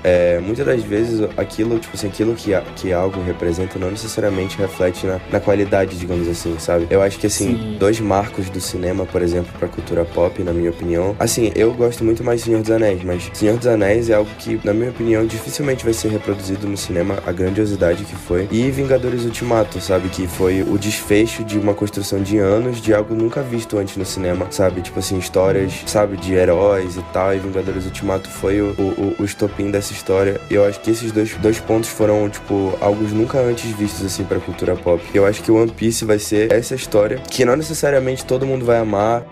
é, 0.03 0.39
muitas 0.39 0.65
das 0.65 0.83
vezes 0.83 1.27
aquilo, 1.37 1.79
tipo 1.79 1.95
assim, 1.95 2.07
aquilo 2.07 2.33
que, 2.35 2.53
a- 2.53 2.61
que 2.75 2.91
algo 2.91 3.21
representa 3.23 3.77
não 3.79 3.89
necessariamente 3.91 4.57
reflete 4.57 5.05
na, 5.05 5.19
na 5.31 5.39
qualidade, 5.39 5.97
digamos 5.97 6.27
assim, 6.27 6.55
sabe? 6.59 6.87
Eu 6.89 7.01
acho 7.01 7.17
que, 7.19 7.27
assim, 7.27 7.55
Sim. 7.57 7.77
dois 7.79 7.99
marcos 7.99 8.49
do 8.49 8.59
cinema, 8.59 9.05
por 9.05 9.21
exemplo, 9.21 9.51
pra 9.57 9.67
cultura 9.67 10.03
pop, 10.05 10.41
na 10.43 10.51
minha 10.53 10.69
opinião. 10.69 11.15
Assim, 11.19 11.51
eu 11.55 11.73
gosto 11.73 12.03
muito 12.03 12.23
mais 12.23 12.39
de 12.41 12.45
Senhor 12.47 12.61
dos 12.61 12.71
Anéis, 12.71 13.03
mas 13.03 13.29
Senhor 13.33 13.57
dos 13.57 13.67
Anéis 13.67 14.09
é 14.09 14.13
algo 14.15 14.29
que, 14.39 14.59
na 14.63 14.73
minha 14.73 14.89
opinião, 14.89 15.25
dificilmente 15.25 15.83
vai 15.83 15.93
ser 15.93 16.09
reproduzido 16.09 16.67
no 16.67 16.75
cinema, 16.77 17.17
a 17.25 17.31
grandiosidade 17.31 18.03
que 18.03 18.15
foi. 18.15 18.47
E 18.51 18.69
Vingadores 18.71 19.23
Ultimato, 19.25 19.79
sabe? 19.79 20.09
Que 20.09 20.27
foi 20.27 20.61
o 20.63 20.77
desfecho 20.77 21.43
de 21.43 21.57
uma 21.57 21.73
construção 21.73 22.21
de 22.21 22.37
anos 22.37 22.81
de 22.81 22.93
algo 22.93 23.15
nunca 23.15 23.41
visto 23.41 23.77
antes 23.77 23.95
no 23.97 24.05
cinema, 24.05 24.47
sabe? 24.51 24.81
Tipo 24.81 24.99
assim, 24.99 25.17
histórias, 25.17 25.71
sabe, 25.85 26.17
de 26.17 26.33
heróis 26.33 26.97
e 26.97 27.01
tal. 27.13 27.33
E 27.33 27.39
Vingadores 27.39 27.85
Ultimato 27.85 28.29
foi 28.29 28.61
o, 28.61 28.71
o, 28.77 29.15
o 29.19 29.23
estopim 29.25 29.71
dessa 29.71 29.92
história. 29.93 30.39
E 30.49 30.55
eu 30.55 30.65
acho 30.65 30.79
que 30.79 30.91
esses 30.91 31.11
dois, 31.11 31.33
dois 31.35 31.59
pontos 31.59 31.89
foram, 31.89 32.29
tipo, 32.29 32.77
algo 32.81 33.03
nunca 33.09 33.39
antes 33.39 33.71
vistos, 33.71 34.05
assim, 34.05 34.23
pra 34.23 34.39
cultura 34.39 34.75
pop. 34.75 35.01
Eu 35.13 35.25
acho 35.25 35.41
que 35.41 35.51
o 35.51 35.55
One 35.61 35.71
Piece 35.71 36.05
vai 36.05 36.19
ser 36.19 36.51
essa 36.51 36.75
história 36.75 37.17
que 37.17 37.45
não 37.45 37.55
necessariamente 37.55 38.25
todo 38.25 38.45
mundo 38.45 38.65
vai 38.65 38.77
amar, 38.77 39.23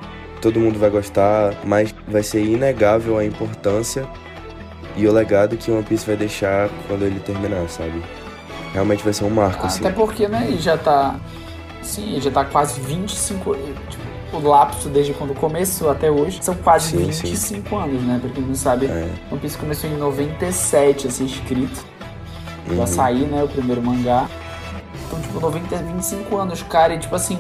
todo 0.42 0.60
mundo 0.60 0.80
vai 0.80 0.90
gostar, 0.90 1.54
mas 1.64 1.94
vai 2.08 2.24
ser 2.24 2.44
inegável 2.44 3.18
a 3.18 3.26
importância 3.26 4.08
e 4.96 5.08
o 5.08 5.12
legado 5.12 5.58
que 5.58 5.72
o 5.72 5.76
One 5.76 5.84
Piece 5.84 6.06
vai 6.06 6.16
deixar 6.16 6.70
quando 6.88 7.04
ele 7.04 7.20
terminar, 7.20 7.68
sabe? 7.70 8.02
Realmente 8.74 9.04
vai 9.04 9.14
ser 9.14 9.26
um 9.26 9.30
marco, 9.30 9.66
assim. 9.66 9.80
Até 9.80 9.92
porque, 9.92 10.28
né, 10.28 10.46
ele 10.48 10.60
já 10.60 10.78
tá. 10.78 11.20
Sim, 11.82 12.20
já 12.22 12.32
tá 12.32 12.46
quase 12.46 12.80
25. 12.80 13.56
Tipo, 13.90 14.11
o 14.34 14.40
lapso 14.40 14.90
desde 14.90 15.14
quando 15.14 15.34
começou 15.36 15.90
até 15.90 16.10
hoje 16.10 16.40
são 16.42 16.56
quase 16.56 16.92
Sim, 16.92 17.06
25 17.06 17.76
anos, 17.76 18.02
né? 18.04 18.20
Pra 18.22 18.30
quem 18.30 18.44
não 18.44 18.56
sabe, 18.56 18.86
É. 18.88 19.08
One 19.30 19.40
Piece 19.40 19.58
começou 19.58 19.90
em 19.90 19.98
97 19.98 21.08
a 21.08 21.12
ser 21.12 21.26
escrito. 21.26 21.86
Uhum. 22.68 22.76
Pra 22.78 22.88
sair, 22.88 23.26
né? 23.28 23.44
O 23.44 23.48
primeiro 23.48 23.82
mangá. 23.82 24.28
Então, 25.08 25.20
tipo, 25.20 25.40
90, 25.40 25.76
25 25.78 26.38
anos, 26.38 26.64
cara, 26.64 26.94
e 26.96 27.00
tipo 27.00 27.16
assim. 27.16 27.38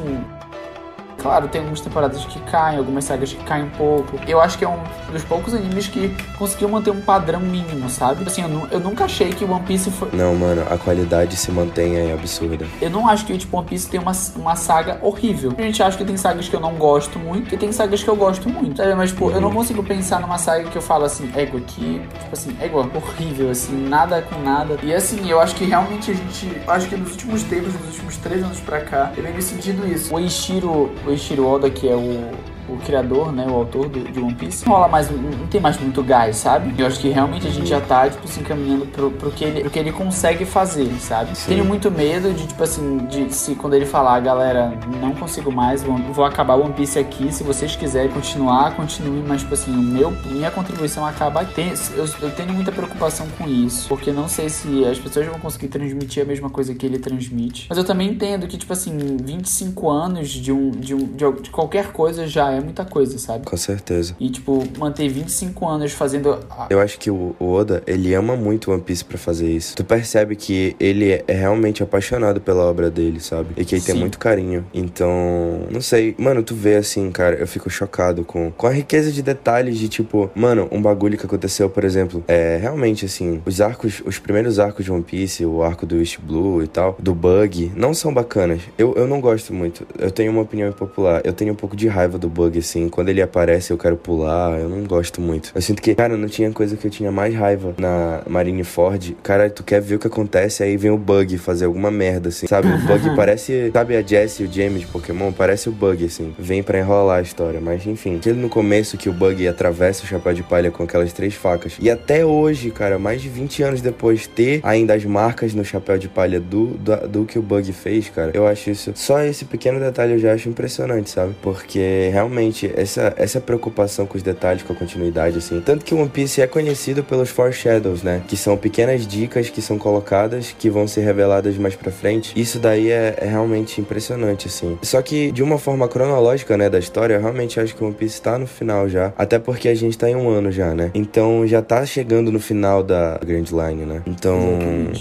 Claro, 1.22 1.48
tem 1.48 1.60
algumas 1.60 1.82
temporadas 1.82 2.24
que 2.26 2.40
caem, 2.42 2.78
algumas 2.78 3.04
sagas 3.06 3.32
que 3.34 3.44
caem 3.44 3.66
um 3.66 3.70
pouco. 3.70 4.18
Eu 4.28 4.42
acho 4.42 4.58
que 4.58 4.66
é 4.66 4.68
um 4.70 4.80
dos 5.12 5.24
poucos 5.24 5.54
animes 5.54 5.88
que 5.88 6.16
conseguiu 6.38 6.68
manter 6.70 6.92
um 6.92 7.02
padrão 7.02 7.40
mínimo, 7.40 7.90
sabe? 7.90 8.24
Assim, 8.26 8.42
eu, 8.42 8.48
nu- 8.50 8.68
eu 8.72 8.80
nunca 8.80 9.06
achei 9.06 9.30
que 9.30 9.44
One 9.46 9.62
Piece 9.66 9.92
foi. 9.92 10.10
Não, 10.14 10.36
mano, 10.36 10.64
a 10.70 10.78
qualidade 10.78 11.36
se 11.36 11.52
mantém 11.52 11.98
aí 11.98 12.12
absurda. 12.14 12.66
Eu 12.82 12.90
não 12.90 13.08
acho 13.08 13.26
que 13.26 13.38
tipo, 13.38 13.58
One 13.58 13.68
Piece 13.68 13.90
tem 13.90 14.00
uma, 14.00 14.14
uma 14.36 14.56
saga 14.56 15.00
horrível. 15.02 15.54
A 15.58 15.62
gente 15.62 15.82
acha 15.84 15.98
que 15.98 16.06
tem 16.06 16.18
sagas 16.18 16.48
que 16.50 16.56
eu 16.56 16.60
não 16.60 16.74
gosto 16.76 17.20
muito 17.20 17.54
e 17.54 17.58
tem 17.58 17.72
sagas 17.72 18.02
que 18.04 18.10
eu 18.10 18.16
gosto 18.16 18.50
muito. 18.50 18.78
Sabe? 18.78 18.96
Mas, 18.96 19.12
tipo, 19.12 19.30
eu 19.32 19.42
não 19.42 19.52
consigo 19.52 19.84
pensar 19.84 20.20
numa 20.22 20.38
saga 20.38 20.64
que 20.70 20.76
eu 20.78 20.82
falo 20.82 21.06
assim, 21.06 21.32
égua, 21.36 21.60
que, 21.62 22.00
tipo 22.20 22.34
assim, 22.34 22.56
égua, 22.60 22.90
horrível, 22.96 23.50
assim, 23.52 23.76
nada 23.88 24.22
com 24.22 24.40
nada. 24.42 24.78
E 24.84 24.94
assim, 24.94 25.30
eu 25.30 25.40
acho 25.40 25.56
que 25.56 25.66
realmente 25.66 26.12
a 26.12 26.14
gente. 26.14 26.52
Acho 26.68 26.88
que 26.88 26.96
nos 26.98 27.12
últimos 27.12 27.44
tempos, 27.44 27.74
nos 27.74 27.88
últimos 27.90 28.18
três 28.18 28.44
anos 28.44 28.60
pra 28.60 28.82
cá, 28.82 29.12
eu 29.16 29.24
venho 29.24 29.36
me 29.36 29.42
sentindo 29.42 29.86
isso. 29.88 30.14
O 30.14 30.20
Eiichiro, 30.20 30.92
o 31.06 31.11
Eiichiro 31.12 31.48
Oda, 31.48 31.70
que 31.70 31.88
é 31.88 31.96
o. 31.96 32.51
O 32.72 32.78
criador, 32.78 33.32
né, 33.32 33.46
o 33.48 33.54
autor 33.54 33.90
do, 33.90 34.00
de 34.00 34.20
One 34.20 34.34
Piece, 34.34 34.66
não 34.66 34.74
rola 34.74 34.88
mais, 34.88 35.10
não 35.10 35.48
tem 35.48 35.60
mais 35.60 35.78
muito 35.80 36.02
gás, 36.04 36.38
sabe? 36.38 36.74
Eu 36.78 36.88
acho 36.88 37.00
que 37.00 37.10
realmente 37.10 37.48
a 37.48 37.52
gente 37.52 37.68
já 37.68 37.82
tá, 37.82 38.10
tipo, 38.10 38.28
se 38.28 38.40
encaminhando 38.40 38.86
pro, 38.86 39.12
pro, 39.12 39.32
que, 39.32 39.44
ele, 39.44 39.62
pro 39.62 39.70
que 39.70 39.80
ele 39.80 39.92
consegue 39.92 40.46
fazer, 40.46 40.90
sabe? 41.00 41.38
Sim. 41.38 41.50
Tenho 41.50 41.66
muito 41.66 41.92
medo 41.92 42.34
de, 42.34 42.48
tipo 42.48 42.64
assim, 42.64 42.98
de 43.08 43.34
se 43.34 43.56
quando 43.56 43.74
ele 43.74 43.86
falar, 43.86 44.20
galera, 44.22 44.74
não 45.02 45.14
consigo 45.14 45.52
mais, 45.52 45.84
vou, 45.84 45.98
vou 45.98 46.26
acabar 46.26 46.56
o 46.56 46.64
One 46.64 46.74
Piece 46.74 46.98
aqui, 46.98 47.32
se 47.32 47.44
vocês 47.44 47.76
quiserem 47.76 48.10
continuar, 48.10 48.76
continue, 48.76 49.24
mas, 49.28 49.42
tipo 49.42 49.54
assim, 49.54 49.72
o 49.72 49.82
meu, 49.82 50.12
minha 50.26 50.50
contribuição 50.52 51.06
acaba. 51.06 51.44
Tem, 51.46 51.74
eu, 51.96 52.06
eu 52.22 52.32
tenho 52.32 52.54
muita 52.54 52.72
preocupação 52.72 53.28
com 53.38 53.48
isso, 53.48 53.88
porque 53.90 54.12
não 54.12 54.28
sei 54.28 54.50
se 54.50 54.86
as 54.86 54.98
pessoas 55.00 55.26
vão 55.28 55.40
conseguir 55.40 55.68
transmitir 55.68 56.24
a 56.24 56.26
mesma 56.26 56.50
coisa 56.50 56.74
que 56.74 56.86
ele 56.86 57.00
transmite. 57.00 57.68
Mas 57.70 57.78
eu 57.78 57.84
também 57.84 58.10
entendo 58.10 58.48
que, 58.48 58.58
tipo 58.58 58.72
assim, 58.72 58.98
25 59.22 59.90
anos 59.90 60.30
de, 60.30 60.52
um, 60.52 60.72
de, 60.72 60.96
um, 60.96 61.06
de, 61.06 61.42
de 61.42 61.50
qualquer 61.50 61.92
coisa 61.92 62.28
já 62.28 62.52
é 62.52 62.61
muita 62.62 62.86
coisa, 62.86 63.18
sabe? 63.18 63.46
Com 63.46 63.58
certeza. 63.58 64.16
E, 64.20 64.30
tipo, 64.30 64.64
manter 64.78 65.08
25 65.10 65.68
anos 65.68 65.92
fazendo. 65.92 66.34
a- 66.50 66.68
Eu 66.70 66.80
acho 66.80 66.98
que 67.00 67.10
o 67.12 67.36
Oda, 67.40 67.82
ele 67.88 68.14
ama 68.14 68.36
muito 68.36 68.72
One 68.72 68.82
Piece 68.82 69.04
pra 69.04 69.18
fazer 69.18 69.50
isso. 69.52 69.76
Tu 69.76 69.84
percebe 69.84 70.36
que 70.36 70.76
ele 70.80 71.12
é 71.12 71.24
realmente 71.34 71.82
apaixonado 71.84 72.40
pela 72.42 72.64
obra 72.66 72.90
dele, 72.90 73.20
sabe? 73.20 73.50
E 73.58 73.66
que 73.66 73.76
ele 73.76 73.82
tem 73.82 73.96
Sim. 73.96 74.02
muito 74.02 74.18
carinho. 74.20 74.66
Então, 74.74 75.62
não 75.72 75.82
sei. 75.82 76.16
Mano, 76.18 76.44
tu 76.44 76.54
vê 76.56 76.76
assim, 76.76 77.10
cara, 77.12 77.36
eu 77.36 77.48
fico 77.48 77.70
chocado 77.70 78.24
com, 78.24 78.52
com 78.52 78.68
a 78.68 78.72
riqueza 78.72 79.12
de 79.12 79.22
detalhes 79.22 79.78
de 79.78 79.88
tipo, 79.88 80.30
mano, 80.36 80.68
um 80.72 80.82
bagulho 80.82 81.18
que 81.18 81.26
aconteceu, 81.26 81.70
por 81.70 81.84
exemplo, 81.84 82.24
é 82.28 82.58
realmente 82.58 83.06
assim, 83.06 83.42
os 83.46 83.62
arcos, 83.62 84.02
os 84.06 84.20
primeiros 84.20 84.60
arcos 84.60 84.86
de 84.86 84.92
One 84.92 85.04
Piece, 85.04 85.46
o 85.46 85.64
arco 85.64 85.86
do 85.86 85.98
East 85.98 86.20
Blue 86.22 86.62
e 86.64 86.68
tal, 86.68 86.96
do 87.00 87.14
Bug, 87.16 87.72
não 87.76 87.94
são 87.94 88.14
bacanas. 88.14 88.62
Eu, 88.78 88.94
eu 88.96 89.08
não 89.08 89.20
gosto 89.22 89.54
muito. 89.54 89.86
Eu 89.98 90.12
tenho 90.12 90.32
uma 90.32 90.42
opinião 90.42 90.70
impopular. 90.70 91.22
Eu 91.24 91.34
tenho 91.34 91.54
um 91.54 91.56
pouco 91.56 91.76
de 91.76 91.88
raiva 91.88 92.18
do 92.18 92.30
Bug, 92.30 92.51
assim. 92.60 92.90
Quando 92.90 93.10
ele 93.10 93.22
aparece, 93.22 93.72
eu 93.72 93.78
quero 93.78 93.96
pular. 93.96 94.60
Eu 94.60 94.70
não 94.70 94.84
gosto 94.84 95.22
muito. 95.22 95.52
Eu 95.54 95.62
sinto 95.62 95.82
que, 95.82 95.94
cara, 95.96 96.18
não 96.18 96.28
tinha 96.28 96.52
coisa 96.52 96.76
que 96.76 96.86
eu 96.86 96.92
tinha 96.92 97.12
mais 97.12 97.34
raiva 97.34 97.74
na 97.78 98.22
Marineford. 98.28 99.18
Cara, 99.24 99.50
tu 99.50 99.64
quer 99.64 99.82
ver 99.82 99.96
o 99.96 100.00
que 100.00 100.08
acontece, 100.08 100.64
aí 100.64 100.78
vem 100.78 100.92
o 100.92 100.98
Bug 100.98 101.38
fazer 101.38 101.66
alguma 101.66 101.92
merda, 101.92 102.30
assim. 102.30 102.48
Sabe? 102.48 102.68
O 102.68 102.78
Bug 102.80 103.16
parece. 103.16 103.72
Sabe 103.72 103.96
a 103.96 104.02
Jessie 104.02 104.46
e 104.46 104.50
o 104.50 104.52
James 104.52 104.82
de 104.82 104.88
Pokémon? 104.88 105.32
Parece 105.32 105.70
o 105.70 105.72
Bug, 105.72 106.04
assim. 106.06 106.34
Vem 106.38 106.64
pra 106.64 106.80
enrolar 106.80 107.20
a 107.20 107.22
história. 107.22 107.60
Mas, 107.62 107.86
enfim. 107.86 108.18
Aquele 108.18 108.40
no 108.40 108.50
começo 108.50 108.98
que 108.98 109.10
o 109.10 109.14
Bug 109.14 109.48
atravessa 109.48 110.04
o 110.04 110.08
chapéu 110.08 110.34
de 110.34 110.44
palha 110.44 110.72
com 110.72 110.84
aquelas 110.84 111.14
três 111.14 111.34
facas. 111.34 111.78
E 111.80 111.90
até 111.90 112.26
hoje, 112.26 112.72
cara, 112.72 112.98
mais 113.00 113.22
de 113.22 113.30
20 113.30 113.64
anos 113.64 113.82
depois, 113.82 114.28
ter 114.28 114.60
ainda 114.64 114.94
as 114.94 115.06
marcas 115.06 115.54
no 115.54 115.64
chapéu 115.64 115.98
de 115.98 116.08
palha 116.08 116.40
do, 116.40 116.68
do, 116.68 117.08
do 117.08 117.26
que 117.26 117.38
o 117.38 117.42
Bug 117.42 117.72
fez, 117.74 118.10
cara, 118.10 118.32
eu 118.34 118.48
acho 118.48 118.70
isso. 118.70 118.92
Só 118.96 119.22
esse 119.22 119.46
pequeno 119.46 119.80
detalhe 119.80 120.14
eu 120.14 120.20
já 120.20 120.34
acho 120.34 120.50
impressionante, 120.50 121.10
sabe? 121.10 121.36
Porque 121.42 122.10
realmente 122.12 122.31
essa, 122.76 123.14
essa 123.18 123.40
preocupação 123.40 124.06
com 124.06 124.18
os 124.18 124.24
detalhes, 124.24 124.64
com 124.64 124.74
a 124.74 124.76
continuidade, 124.76 125.38
assim. 125.38 125.62
Tanto 125.62 125.86
que 125.86 125.94
o 125.94 126.00
One 126.00 126.10
Piece 126.10 126.42
é 126.42 126.48
conhecido 126.48 127.04
pelos 127.04 127.30
foreshadows, 127.30 128.04
né? 128.04 128.24
Que 128.28 128.38
são 128.38 128.58
pequenas 128.58 129.06
dicas 129.06 129.50
que 129.50 129.62
são 129.62 129.78
colocadas 129.78 130.56
que 130.58 130.70
vão 130.70 130.88
ser 130.88 131.02
reveladas 131.02 131.58
mais 131.58 131.76
pra 131.76 131.92
frente. 131.92 132.40
Isso 132.40 132.60
daí 132.60 132.90
é, 132.92 133.16
é 133.18 133.26
realmente 133.26 133.80
impressionante, 133.80 134.48
assim. 134.48 134.78
Só 134.82 135.02
que 135.02 135.32
de 135.32 135.44
uma 135.44 135.58
forma 135.58 135.88
cronológica, 135.88 136.58
né, 136.58 136.70
da 136.70 136.80
história, 136.80 137.16
eu 137.16 137.22
realmente 137.22 137.60
acho 137.60 137.76
que 137.76 137.84
o 137.84 137.88
One 137.88 137.96
Piece 137.96 138.22
tá 138.22 138.38
no 138.38 138.48
final 138.48 138.88
já. 138.88 139.14
Até 139.18 139.40
porque 139.40 139.68
a 139.70 139.76
gente 139.76 139.98
tá 139.98 140.10
em 140.10 140.16
um 140.16 140.30
ano 140.30 140.52
já, 140.52 140.74
né? 140.74 140.92
Então 140.94 141.46
já 141.46 141.62
tá 141.62 141.86
chegando 141.86 142.32
no 142.32 142.40
final 142.40 142.84
da 142.84 143.20
Grand 143.24 143.46
Line, 143.52 143.86
né? 143.86 144.02
Então. 144.06 144.40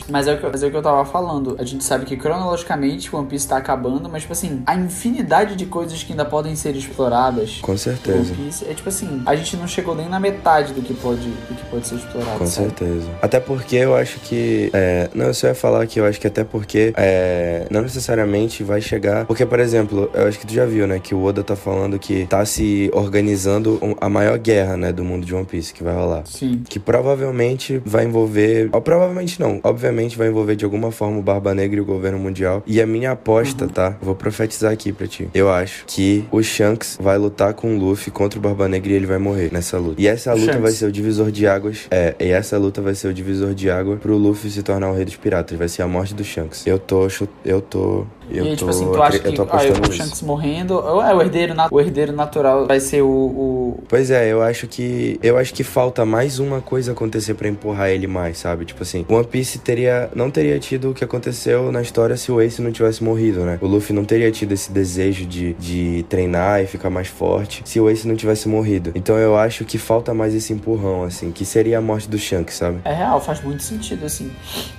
Mas 0.09 0.27
é, 0.27 0.35
o 0.35 0.39
que, 0.39 0.47
mas 0.47 0.63
é 0.63 0.67
o 0.67 0.71
que 0.71 0.77
eu 0.77 0.83
tava 0.83 1.05
falando. 1.05 1.57
A 1.59 1.65
gente 1.65 1.85
sabe 1.85 2.05
que 2.05 2.17
cronologicamente 2.17 3.15
o 3.15 3.19
One 3.19 3.29
Piece 3.29 3.49
tá 3.49 3.57
acabando, 3.57 4.09
mas, 4.09 4.23
tipo 4.23 4.33
assim, 4.33 4.63
a 4.67 4.75
infinidade 4.75 5.57
de 5.57 5.67
coisas 5.67 6.03
que 6.03 6.13
ainda 6.13 6.25
podem 6.25 6.55
ser 6.57 6.75
exploradas. 6.77 7.20
Com 7.61 7.73
do 7.73 7.79
certeza. 7.79 8.35
É 8.69 8.75
tipo 8.75 8.89
assim, 8.89 9.23
a 9.27 9.37
gente 9.37 9.57
não 9.57 9.67
chegou 9.67 9.95
nem 9.95 10.09
na 10.09 10.19
metade 10.19 10.73
do 10.73 10.83
que 10.83 10.95
pode, 10.95 11.29
do 11.29 11.55
que 11.55 11.65
pode 11.67 11.87
ser 11.87 11.97
explorado. 11.97 12.39
Com 12.39 12.47
sabe? 12.47 12.69
certeza. 12.69 13.09
Até 13.21 13.41
porque 13.41 13.77
eu 13.77 13.95
acho 13.95 14.19
que. 14.21 14.71
é, 14.73 15.09
não, 15.15 15.27
eu 15.27 15.35
só 15.35 15.49
ia 15.49 15.55
falar 15.55 15.87
que 15.87 16.01
eu 16.01 16.07
acho 16.07 16.21
que 16.21 16.27
até 16.27 16.45
porque 16.45 16.93
é, 16.97 17.67
não 17.71 17.83
necessariamente 17.83 18.63
vai 18.63 18.81
chegar. 18.81 19.27
Porque, 19.27 19.45
por 19.45 19.61
exemplo, 19.61 20.11
eu 20.15 20.27
acho 20.27 20.39
que 20.39 20.47
tu 20.47 20.55
já 20.55 20.65
viu, 20.65 20.87
né? 20.87 20.99
Que 20.99 21.15
o 21.15 21.23
Oda 21.23 21.43
tá 21.43 21.57
falando 21.57 21.99
que 21.99 22.27
tá 22.27 22.45
se 22.45 22.91
organizando 22.93 23.79
a 24.01 24.09
maior 24.09 24.39
guerra, 24.39 24.77
né? 24.77 24.93
Do 24.93 25.05
mundo 25.05 25.27
de 25.27 25.35
One 25.35 25.45
Piece 25.45 25.73
que 25.73 25.83
vai 25.83 25.95
rolar. 25.95 26.23
Sim. 26.27 26.63
Que 26.69 26.79
provavelmente 26.79 27.81
vai 27.85 28.05
envolver. 28.05 28.69
Ou 28.73 28.81
provavelmente 28.81 29.41
não. 29.41 29.61
Obviamente 29.63 30.17
vai 30.17 30.29
envolver 30.29 30.57
de 30.57 30.65
alguma 30.65 30.91
forma 30.91 31.19
o 31.19 31.23
Barba 31.23 31.55
Negra 31.55 31.79
e 31.79 31.81
o 31.81 31.85
governo 31.85 32.19
mundial. 32.19 32.63
E 32.67 32.81
a 32.81 32.87
minha 32.87 33.13
aposta, 33.13 33.67
tá? 33.67 33.97
Vou 34.01 34.15
profetizar 34.15 34.73
aqui 34.73 34.93
pra 34.93 35.07
ti. 35.07 35.29
Eu 35.35 35.51
acho 35.51 35.85
que 35.87 36.25
o 36.31 36.43
Shanks 36.43 36.99
vai 37.01 37.10
lutar 37.17 37.55
com 37.55 37.77
o 37.77 37.79
Luffy 37.79 38.11
contra 38.11 38.39
o 38.39 38.43
Barba 38.43 38.69
Negra 38.69 38.93
e 38.93 38.95
ele 38.95 39.07
vai 39.07 39.19
morrer 39.19 39.53
nessa 39.53 39.79
luta. 39.79 40.01
E 40.01 40.07
essa 40.07 40.33
luta 40.35 40.59
vai 40.59 40.73
ser 40.73 40.87
o 40.87 40.93
divisor 40.93 41.31
de 41.31 41.47
águas. 41.47 41.87
É, 41.91 42.15
e 42.19 42.29
essa 42.29 42.59
luta 42.59 42.81
vai 42.81 42.95
ser 42.95 43.09
o 43.09 43.15
divisor 43.15 43.55
de 43.55 43.71
água 43.71 43.97
pro 43.97 44.17
Luffy 44.17 44.51
se 44.51 44.63
tornar 44.63 44.91
o 44.91 44.95
rei 44.95 45.05
dos 45.05 45.17
piratas. 45.17 45.59
Vai 45.59 45.69
ser 45.69 45.83
a 45.83 45.89
morte 45.89 46.15
do 46.15 46.25
Shanks. 46.25 46.67
Eu 46.67 46.79
tô. 46.79 47.09
Eu 47.45 47.61
tô. 47.61 48.07
Eu 48.33 48.45
e 48.45 48.49
aí, 48.49 48.57
tô, 48.57 48.67
tipo 48.67 48.71
assim, 48.71 48.93
tu 48.93 49.03
acha 49.03 49.17
eu 49.17 49.23
que 49.23 49.41
ah, 49.41 49.89
o. 49.89 49.93
Shanks 49.93 50.23
morrendo, 50.23 50.75
ou 50.75 51.03
é 51.03 51.15
o 51.15 51.21
herdeiro, 51.21 51.55
o 51.71 51.81
herdeiro 51.81 52.13
natural 52.13 52.67
vai 52.67 52.81
ser 52.81 53.03
o, 53.03 53.09
o- 53.09 53.85
Pois 53.89 54.11
é, 54.11 54.31
eu 54.33 54.43
acho 54.43 54.67
que 54.67 55.19
eu 55.23 55.37
acho 55.37 55.53
que 55.55 55.65
falta 55.65 56.05
mais 56.05 56.39
uma 56.39 56.61
coisa 56.61 56.93
acontecer 56.93 57.35
pra 57.35 57.49
empurrar 57.49 57.91
ele 57.91 58.07
mais, 58.07 58.39
sabe? 58.39 58.65
Tipo 58.65 58.83
assim, 58.83 59.05
One 59.09 59.27
Piece 59.27 59.59
teria 59.59 60.11
não 60.15 60.31
teria 60.31 60.59
tido 60.59 60.91
o 60.91 60.95
que 60.95 61.05
aconteceu 61.05 61.71
na 61.73 61.83
história 61.83 62.17
se 62.17 62.31
o 62.31 62.41
Ace 62.41 62.63
não 62.63 62.71
tivesse 62.73 63.03
morrido, 63.03 63.41
né? 63.45 63.59
O 63.61 63.67
Luffy 63.67 63.95
não 63.95 64.05
teria 64.05 64.31
tido 64.31 64.53
esse 64.53 64.71
desejo 64.73 65.27
de, 65.27 65.55
de 65.55 66.05
treinar 66.09 66.63
e 66.63 66.67
ficar 66.67 66.91
mais 66.91 67.09
forte 67.09 67.63
se 67.65 67.81
o 67.81 67.89
Ace 67.89 68.07
não 68.07 68.17
tivesse 68.17 68.49
morrido. 68.49 68.93
Então 68.95 69.19
eu 69.19 69.37
acho 69.37 69.65
que 69.65 69.79
falta 69.79 70.13
mais 70.15 70.35
esse 70.35 70.53
empurrão, 70.53 71.03
assim, 71.05 71.31
que 71.31 71.45
seria 71.45 71.79
a 71.79 71.81
morte 71.81 72.09
do 72.09 72.19
Shanks, 72.19 72.57
sabe? 72.57 72.79
É 72.85 72.93
real, 72.93 73.21
faz 73.21 73.43
muito 73.43 73.63
sentido, 73.63 74.05
assim. 74.05 74.31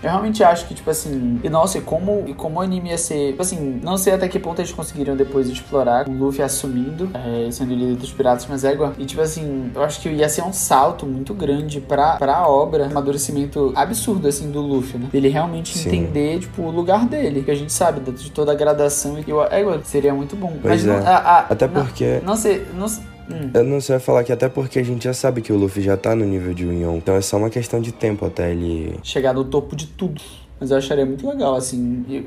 Eu 0.01 0.09
realmente 0.09 0.43
acho 0.43 0.67
que, 0.67 0.73
tipo 0.73 0.89
assim. 0.89 1.39
E 1.43 1.49
nossa, 1.49 1.77
e 1.77 1.81
como, 1.81 2.23
e 2.27 2.33
como 2.33 2.59
o 2.59 2.61
anime 2.61 2.89
ia 2.89 2.97
ser. 2.97 3.33
Tipo 3.41 3.55
assim, 3.55 3.79
não 3.83 3.97
sei 3.97 4.13
até 4.13 4.27
que 4.27 4.37
ponto 4.37 4.59
eles 4.61 4.71
conseguiram 4.71 5.15
depois 5.15 5.49
explorar 5.49 6.07
o 6.07 6.11
Luffy 6.11 6.43
assumindo, 6.43 7.09
é, 7.13 7.49
sendo 7.49 7.73
líder 7.73 7.95
dos 7.95 8.11
piratas, 8.11 8.45
mas 8.47 8.63
é 8.63 8.71
igual. 8.73 8.93
E 8.99 9.05
tipo 9.05 9.19
assim, 9.21 9.71
eu 9.73 9.81
acho 9.81 9.99
que 9.99 10.09
ia 10.09 10.29
ser 10.29 10.43
um 10.43 10.53
salto 10.53 11.07
muito 11.07 11.33
grande 11.33 11.81
pra, 11.81 12.17
pra 12.17 12.47
obra, 12.47 12.83
um 12.83 12.91
amadurecimento 12.91 13.73
absurdo, 13.75 14.27
assim, 14.27 14.51
do 14.51 14.61
Luffy, 14.61 14.99
né? 14.99 15.07
Ele 15.11 15.27
realmente 15.27 15.75
Sim. 15.75 15.87
entender, 15.89 16.39
tipo, 16.39 16.61
o 16.61 16.69
lugar 16.69 17.07
dele. 17.07 17.41
Que 17.41 17.49
a 17.49 17.55
gente 17.55 17.73
sabe 17.73 17.99
de 18.11 18.29
toda 18.29 18.51
a 18.51 18.55
gradação. 18.55 19.17
E 19.17 19.27
eu, 19.27 19.43
é 19.43 19.61
igual, 19.61 19.79
seria 19.83 20.13
muito 20.13 20.35
bom. 20.35 20.53
Pois 20.61 20.83
mas 20.83 20.85
não, 20.85 20.93
é. 20.93 21.07
a- 21.07 21.17
a- 21.17 21.39
Até 21.49 21.67
não- 21.67 21.83
porque 21.83 22.21
Não 22.23 22.35
sei. 22.35 22.63
Não, 22.77 22.87
sei- 22.87 23.03
hum. 23.31 23.49
eu 23.55 23.63
não 23.63 23.81
sei 23.81 23.97
falar 23.97 24.23
que 24.23 24.31
até 24.31 24.47
porque 24.49 24.77
a 24.77 24.83
gente 24.83 25.03
já 25.05 25.13
sabe 25.13 25.41
que 25.41 25.51
o 25.51 25.57
Luffy 25.57 25.81
já 25.81 25.97
tá 25.97 26.15
no 26.15 26.25
nível 26.25 26.53
de 26.53 26.63
Union. 26.63 26.95
Então 26.97 27.15
é 27.15 27.21
só 27.21 27.37
uma 27.37 27.49
questão 27.49 27.81
de 27.81 27.91
tempo 27.91 28.23
até 28.23 28.51
ele 28.51 28.99
chegar 29.01 29.33
no 29.33 29.43
topo 29.43 29.75
de 29.75 29.87
tudo. 29.87 30.21
Mas 30.59 30.69
eu 30.69 30.77
acharia 30.77 31.07
muito 31.07 31.27
legal, 31.27 31.55
assim. 31.55 32.05
Eu 32.07 32.23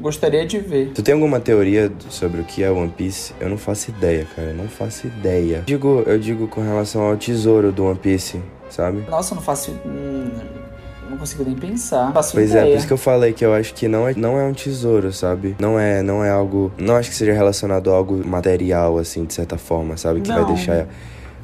gostaria 0.00 0.46
de 0.46 0.58
ver. 0.58 0.92
Tu 0.94 1.02
tem 1.02 1.14
alguma 1.14 1.40
teoria 1.40 1.90
sobre 2.08 2.40
o 2.40 2.44
que 2.44 2.62
é 2.62 2.70
One 2.70 2.90
Piece? 2.90 3.32
Eu 3.40 3.48
não 3.48 3.58
faço 3.58 3.90
ideia, 3.90 4.26
cara. 4.34 4.48
Eu 4.48 4.54
não 4.54 4.68
faço 4.68 5.06
ideia. 5.06 5.62
Digo, 5.66 6.02
eu 6.06 6.18
digo 6.18 6.46
com 6.48 6.60
relação 6.62 7.02
ao 7.02 7.16
tesouro 7.16 7.72
do 7.72 7.84
One 7.86 7.98
Piece, 7.98 8.40
sabe? 8.70 9.04
Nossa, 9.10 9.32
eu 9.32 9.36
não 9.36 9.42
faço. 9.42 9.72
Hum, 9.84 10.28
não 11.10 11.16
consigo 11.16 11.42
nem 11.44 11.54
pensar. 11.54 12.12
Faço 12.12 12.32
Pois 12.32 12.50
é, 12.54 12.58
ideia. 12.58 12.72
por 12.72 12.78
isso 12.78 12.86
que 12.86 12.92
eu 12.92 12.98
falei 12.98 13.32
que 13.32 13.44
eu 13.44 13.52
acho 13.54 13.74
que 13.74 13.88
não 13.88 14.06
é, 14.08 14.14
não 14.14 14.38
é 14.38 14.44
um 14.44 14.52
tesouro, 14.52 15.12
sabe? 15.12 15.56
Não 15.58 15.78
é, 15.78 16.02
não 16.02 16.24
é 16.24 16.30
algo. 16.30 16.72
Não 16.78 16.96
acho 16.96 17.10
que 17.10 17.16
seja 17.16 17.32
relacionado 17.32 17.90
a 17.92 17.94
algo 17.96 18.26
material, 18.26 18.98
assim, 18.98 19.24
de 19.24 19.34
certa 19.34 19.56
forma, 19.58 19.96
sabe? 19.96 20.20
Que 20.20 20.28
vai 20.28 20.40
Não. 20.42 20.54
deixar 20.54 20.86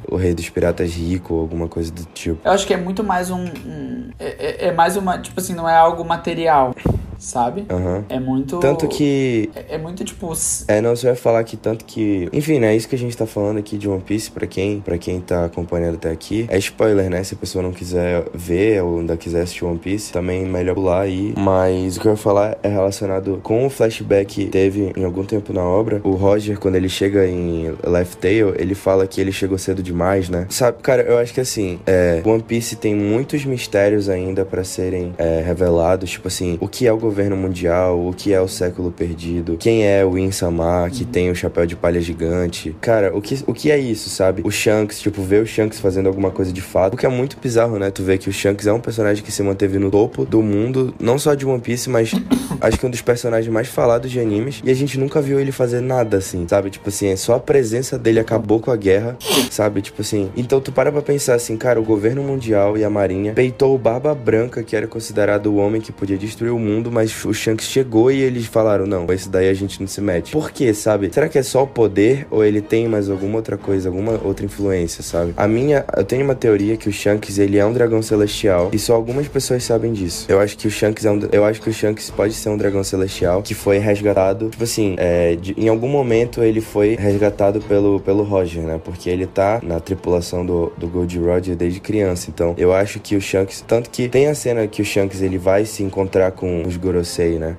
o 0.07 0.15
rei 0.17 0.35
dos 0.35 0.47
piratas 0.49 0.91
rico 0.93 1.33
ou 1.33 1.41
alguma 1.41 1.67
coisa 1.67 1.91
do 1.91 2.03
tipo. 2.13 2.37
Eu 2.45 2.51
acho 2.51 2.67
que 2.67 2.73
é 2.73 2.77
muito 2.77 3.03
mais 3.03 3.31
um. 3.31 3.43
um- 3.43 4.09
é, 4.19 4.65
é- 4.65 4.67
é 4.67 4.71
mais 4.71 4.95
uma. 4.95 5.17
Tipo 5.17 5.39
assim, 5.39 5.55
não 5.55 5.67
é 5.67 5.75
algo 5.75 6.05
material, 6.05 6.75
sabe? 7.17 7.65
Aham. 7.69 8.05
É 8.09 8.19
muito. 8.19 8.59
Tanto 8.59 8.87
que. 8.87 9.49
É, 9.55 9.75
é 9.75 9.77
muito 9.77 10.03
tipo. 10.03 10.31
É, 10.67 10.81
não, 10.81 10.95
você 10.95 11.07
vai 11.07 11.15
falar 11.15 11.43
que 11.43 11.57
tanto 11.57 11.85
que. 11.85 12.29
Enfim, 12.33 12.59
né? 12.59 12.75
Isso 12.75 12.87
que 12.87 12.95
a 12.95 12.99
gente 12.99 13.15
tá 13.15 13.25
falando 13.25 13.57
aqui 13.57 13.77
de 13.77 13.87
One 13.87 14.01
Piece, 14.01 14.31
pra 14.31 14.45
quem, 14.47 14.81
pra 14.81 14.97
quem 14.97 15.21
tá 15.21 15.45
acompanhando 15.45 15.95
até 15.95 16.11
aqui, 16.11 16.45
é 16.49 16.57
spoiler, 16.57 17.09
né? 17.09 17.23
Se 17.23 17.33
a 17.33 17.37
pessoa 17.37 17.63
não 17.63 17.71
quiser 17.71 18.25
ver 18.33 18.83
ou 18.83 18.99
ainda 18.99 19.15
quiser 19.17 19.41
assistir 19.41 19.65
One 19.65 19.79
Piece, 19.79 20.11
também 20.11 20.45
melhor 20.45 20.75
pular 20.75 21.01
aí. 21.01 21.33
Mas 21.37 21.97
o 21.97 22.01
que 22.01 22.07
eu 22.07 22.11
ia 22.11 22.17
falar 22.17 22.57
é 22.61 22.67
relacionado 22.67 23.39
com 23.43 23.65
o 23.65 23.69
flashback 23.69 24.25
que 24.25 24.45
teve 24.47 24.91
em 24.97 25.03
algum 25.05 25.23
tempo 25.23 25.53
na 25.53 25.63
obra. 25.63 26.01
O 26.03 26.11
Roger, 26.11 26.59
quando 26.59 26.75
ele 26.75 26.89
chega 26.89 27.25
em 27.25 27.73
Left 27.83 28.17
Tail, 28.17 28.53
ele 28.57 28.75
fala 28.75 29.07
que 29.07 29.21
ele 29.21 29.31
chegou 29.31 29.57
cedo 29.57 29.81
demais, 29.81 30.29
né? 30.29 30.47
Sabe, 30.49 30.79
cara, 30.81 31.03
eu 31.03 31.17
acho 31.17 31.33
que 31.33 31.39
assim, 31.39 31.79
é, 31.85 32.21
One 32.25 32.43
Piece 32.43 32.75
tem 32.75 32.95
muitos 32.95 33.45
mistérios 33.45 34.09
ainda 34.09 34.43
pra 34.43 34.63
serem 34.63 35.13
é, 35.17 35.41
revelados. 35.45 36.09
Tipo 36.09 36.27
assim, 36.27 36.57
o 36.59 36.67
que 36.67 36.85
é 36.85 36.91
o 36.91 36.97
governo 37.05 37.37
mundial, 37.37 38.07
o 38.07 38.13
que 38.13 38.33
é 38.33 38.41
o 38.41 38.47
século 38.47 38.91
perdido, 38.91 39.57
quem 39.57 39.85
é 39.85 40.03
o 40.03 40.17
Insama, 40.17 40.89
que 40.91 41.05
tem 41.05 41.29
o 41.29 41.35
chapéu 41.35 41.65
de 41.65 41.75
palha 41.75 42.01
gigante. 42.01 42.75
Cara, 42.81 43.15
o 43.15 43.21
que, 43.21 43.43
o 43.45 43.53
que 43.53 43.69
é 43.69 43.77
isso, 43.77 44.09
sabe? 44.09 44.41
O 44.43 44.49
Shanks, 44.49 44.99
tipo, 44.99 45.21
ver 45.21 45.43
o 45.43 45.45
Shanks 45.45 45.79
fazendo 45.79 46.07
alguma 46.07 46.31
coisa 46.31 46.51
de 46.51 46.61
fato. 46.61 46.95
O 46.95 46.97
que 46.97 47.05
é 47.05 47.09
muito 47.09 47.37
bizarro, 47.39 47.77
né? 47.77 47.91
Tu 47.91 48.01
vê 48.01 48.17
que 48.17 48.27
o 48.27 48.33
Shanks 48.33 48.65
é 48.65 48.73
um 48.73 48.79
personagem 48.79 49.23
que 49.23 49.31
se 49.31 49.43
manteve 49.43 49.77
no 49.77 49.91
topo 49.91 50.25
do 50.25 50.41
mundo, 50.41 50.95
não 50.99 51.19
só 51.19 51.35
de 51.35 51.45
One 51.45 51.61
Piece, 51.61 51.89
mas 51.89 52.11
acho 52.59 52.79
que 52.79 52.85
um 52.85 52.89
dos 52.89 53.01
personagens 53.01 53.53
mais 53.53 53.67
falados 53.67 54.09
de 54.09 54.19
animes. 54.19 54.61
E 54.63 54.71
a 54.71 54.73
gente 54.73 54.99
nunca 54.99 55.21
viu 55.21 55.39
ele 55.39 55.51
fazer 55.51 55.81
nada 55.81 56.17
assim, 56.17 56.47
sabe? 56.47 56.71
Tipo 56.71 56.89
assim, 56.89 57.09
é 57.09 57.15
só 57.15 57.35
a 57.35 57.39
presença 57.39 57.99
dele 57.99 58.19
acabou 58.19 58.59
com 58.59 58.71
a 58.71 58.75
guerra, 58.75 59.15
sabe? 59.51 59.81
Tipo 59.81 60.01
assim. 60.01 60.31
Então 60.35 60.59
tu 60.59 60.71
para 60.71 60.91
pra 60.91 61.03
pensar 61.03 61.35
assim, 61.35 61.55
cara, 61.55 61.79
o 61.79 61.83
governo 61.83 62.23
mundial 62.23 62.77
e 62.77 62.83
a 62.83 62.89
marinha 62.89 63.33
peitou 63.33 63.75
o 63.75 63.77
Barba 63.77 64.15
Branca, 64.15 64.63
que 64.63 64.75
era 64.75 64.87
considerado 64.87 65.47
o 65.47 65.57
homem 65.57 65.79
que 65.79 65.91
podia 65.91 66.17
destruir 66.17 66.51
o 66.51 66.59
mundo, 66.59 66.91
mas 66.95 67.25
o 67.25 67.33
Shanks 67.33 67.67
chegou 67.67 68.09
e 68.11 68.21
eles 68.21 68.45
falaram: 68.45 68.85
não, 68.87 69.05
esse 69.11 69.27
daí 69.29 69.49
a 69.49 69.53
gente 69.53 69.79
não 69.81 69.87
se 69.87 69.99
mete. 70.01 70.31
Por 70.31 70.49
quê, 70.51 70.73
sabe? 70.73 71.09
Será 71.13 71.27
que 71.27 71.37
é 71.37 71.43
só 71.43 71.63
o 71.63 71.67
poder 71.67 72.25
ou 72.31 72.43
ele 72.43 72.61
tem 72.61 72.87
mais 72.87 73.09
alguma 73.09 73.35
outra 73.35 73.57
coisa, 73.57 73.89
alguma 73.89 74.19
outra 74.23 74.45
influência, 74.45 75.03
sabe? 75.03 75.33
A 75.35 75.47
minha, 75.47 75.83
eu 75.95 76.03
tenho 76.05 76.23
uma 76.23 76.35
teoria 76.35 76.77
que 76.77 76.87
o 76.87 76.91
Shanks 76.93 77.37
ele 77.37 77.57
é 77.57 77.65
um 77.65 77.73
dragão 77.73 78.01
celestial 78.01 78.69
e 78.71 78.79
só 78.79 78.93
algumas 78.95 79.27
pessoas 79.27 79.63
sabem 79.63 79.91
disso. 79.91 80.25
Eu 80.29 80.39
acho 80.39 80.57
que 80.57 80.67
o 80.67 80.71
Shanks 80.71 81.03
é 81.05 81.11
um, 81.11 81.19
eu 81.31 81.43
acho 81.43 81.61
que 81.61 81.69
o 81.69 81.73
Shanks 81.73 82.09
pode 82.09 82.33
ser 82.33 82.49
um 82.49 82.57
dragão 82.57 82.83
celestial 82.83 83.41
que 83.43 83.53
foi 83.53 83.77
resgatado, 83.77 84.49
tipo 84.49 84.63
assim, 84.63 84.95
é, 84.97 85.35
de- 85.35 85.53
em 85.57 85.67
algum 85.67 85.89
momento 85.89 86.41
ele 86.41 86.61
foi 86.61 86.95
resgatado 86.95 87.59
pelo, 87.61 87.99
pelo 87.99 88.23
Roger, 88.23 88.63
né? 88.63 88.79
Porque 88.83 89.09
ele 89.09 89.25
tá 89.27 89.59
na 89.61 89.79
tripulação 89.79 90.45
do, 90.45 90.71
do 90.77 90.87
Gold 90.87 91.17
Roger 91.19 91.55
desde 91.55 91.79
criança. 91.79 92.29
Então, 92.29 92.53
eu 92.57 92.71
acho 92.73 92.99
que 92.99 93.15
o 93.15 93.21
Shanks, 93.21 93.63
tanto 93.67 93.89
que 93.89 94.07
tem 94.07 94.27
a 94.27 94.35
cena 94.35 94.65
que 94.67 94.81
o 94.81 94.85
Shanks 94.85 95.21
ele 95.21 95.37
vai 95.37 95.65
se 95.65 95.83
encontrar 95.83 96.31
com 96.31 96.63
os 96.63 96.77
Gorosei, 96.85 97.39
né? 97.39 97.57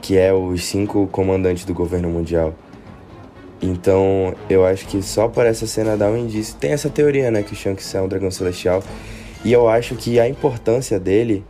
Que 0.00 0.16
é 0.16 0.32
os 0.32 0.64
cinco 0.64 1.06
comandantes 1.08 1.64
do 1.64 1.74
governo 1.74 2.08
mundial. 2.08 2.54
Então, 3.62 4.34
eu 4.48 4.64
acho 4.64 4.86
que 4.86 5.02
só 5.02 5.28
por 5.28 5.44
essa 5.44 5.66
cena 5.66 5.96
dá 5.96 6.08
um 6.08 6.16
indício. 6.16 6.56
Tem 6.56 6.72
essa 6.72 6.88
teoria, 6.88 7.30
né, 7.30 7.42
que 7.42 7.52
o 7.52 7.56
Shanks 7.56 7.94
é 7.94 8.00
um 8.00 8.08
dragão 8.08 8.30
celestial. 8.30 8.82
E 9.44 9.52
eu 9.52 9.68
acho 9.68 9.94
que 9.94 10.18
a 10.18 10.28
importância 10.28 10.98
dele, 10.98 11.44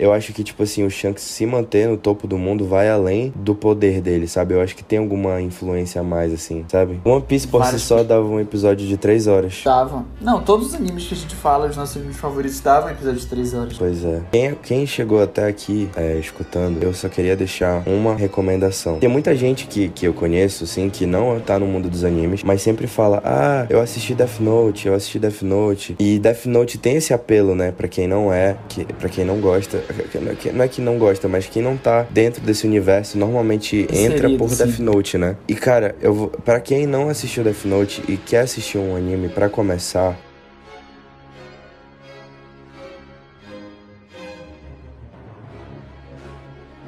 eu 0.00 0.12
acho 0.12 0.32
que, 0.32 0.42
tipo 0.42 0.62
assim, 0.62 0.84
o 0.84 0.90
Shanks 0.90 1.22
se 1.22 1.46
manter 1.46 1.88
no 1.88 1.96
topo 1.96 2.26
do 2.26 2.38
mundo 2.38 2.66
vai 2.66 2.88
além 2.88 3.32
do 3.36 3.54
poder 3.54 4.00
dele, 4.00 4.26
sabe? 4.26 4.54
Eu 4.54 4.60
acho 4.60 4.74
que 4.74 4.82
tem 4.82 4.98
alguma 4.98 5.40
influência 5.40 6.00
a 6.00 6.04
mais, 6.04 6.32
assim, 6.32 6.64
sabe? 6.68 7.00
One 7.04 7.22
Piece 7.22 7.46
por 7.46 7.64
si 7.66 7.78
só 7.78 8.02
dava 8.02 8.26
um 8.26 8.40
episódio 8.40 8.86
de 8.86 8.96
três 8.96 9.26
horas. 9.26 9.60
Dava. 9.64 10.04
Não, 10.20 10.42
todos 10.42 10.68
os 10.68 10.74
animes 10.74 11.06
que 11.06 11.14
a 11.14 11.16
gente 11.16 11.34
fala, 11.34 11.68
os 11.68 11.76
nossos 11.76 11.96
animes 11.96 12.16
favoritos, 12.16 12.60
davam 12.60 12.90
episódio 12.90 13.20
de 13.20 13.26
3 13.26 13.54
horas. 13.54 13.76
Pois 13.78 14.04
é. 14.04 14.20
Quem, 14.30 14.54
quem 14.62 14.86
chegou 14.86 15.22
até 15.22 15.46
aqui 15.46 15.88
é, 15.96 16.16
escutando, 16.18 16.82
eu 16.82 16.92
só 16.92 17.08
queria 17.08 17.36
deixar 17.36 17.82
uma 17.86 18.14
recomendação. 18.14 18.98
Tem 18.98 19.08
muita 19.08 19.34
gente 19.34 19.66
que, 19.66 19.88
que 19.88 20.06
eu 20.06 20.12
conheço, 20.12 20.64
assim, 20.64 20.88
que 20.90 21.06
não 21.06 21.40
tá 21.40 21.58
no 21.58 21.66
mundo 21.66 21.88
dos 21.88 22.04
animes, 22.04 22.42
mas 22.42 22.62
sempre 22.62 22.86
fala: 22.86 23.20
Ah, 23.24 23.66
eu 23.68 23.80
assisti 23.80 24.14
Death 24.14 24.40
Note, 24.40 24.88
eu 24.88 24.94
assisti 24.94 25.18
Death 25.18 25.42
Note. 25.42 25.96
E 25.98 26.18
Death 26.18 26.46
Note 26.46 26.78
tem 26.78 26.96
esse 26.96 27.12
apelo, 27.12 27.54
né, 27.54 27.72
pra 27.72 27.88
quem 27.88 28.06
não 28.06 28.32
é, 28.32 28.56
que, 28.68 28.84
pra 28.84 29.08
quem 29.08 29.24
não 29.24 29.40
gosta. 29.40 29.82
Que- 29.92 30.50
Não 30.52 30.64
é 30.64 30.68
que 30.68 30.80
não 30.80 30.98
gosta, 30.98 31.28
mas 31.28 31.46
quem 31.46 31.62
não 31.62 31.76
tá 31.76 32.06
dentro 32.10 32.40
desse 32.42 32.66
universo 32.66 33.18
normalmente 33.18 33.82
entra 33.92 33.96
Inserido, 34.16 34.38
por 34.38 34.50
sim. 34.50 34.64
Death 34.64 34.78
Note, 34.80 35.18
né? 35.18 35.36
E 35.48 35.54
cara, 35.54 35.94
eu 36.00 36.12
vou. 36.14 36.28
Pra 36.28 36.60
quem 36.60 36.86
não 36.86 37.08
assistiu 37.08 37.42
Death 37.44 37.64
Note 37.64 38.02
e 38.08 38.16
quer 38.16 38.40
assistir 38.40 38.78
um 38.78 38.96
anime 38.96 39.28
pra 39.28 39.48
começar. 39.48 40.16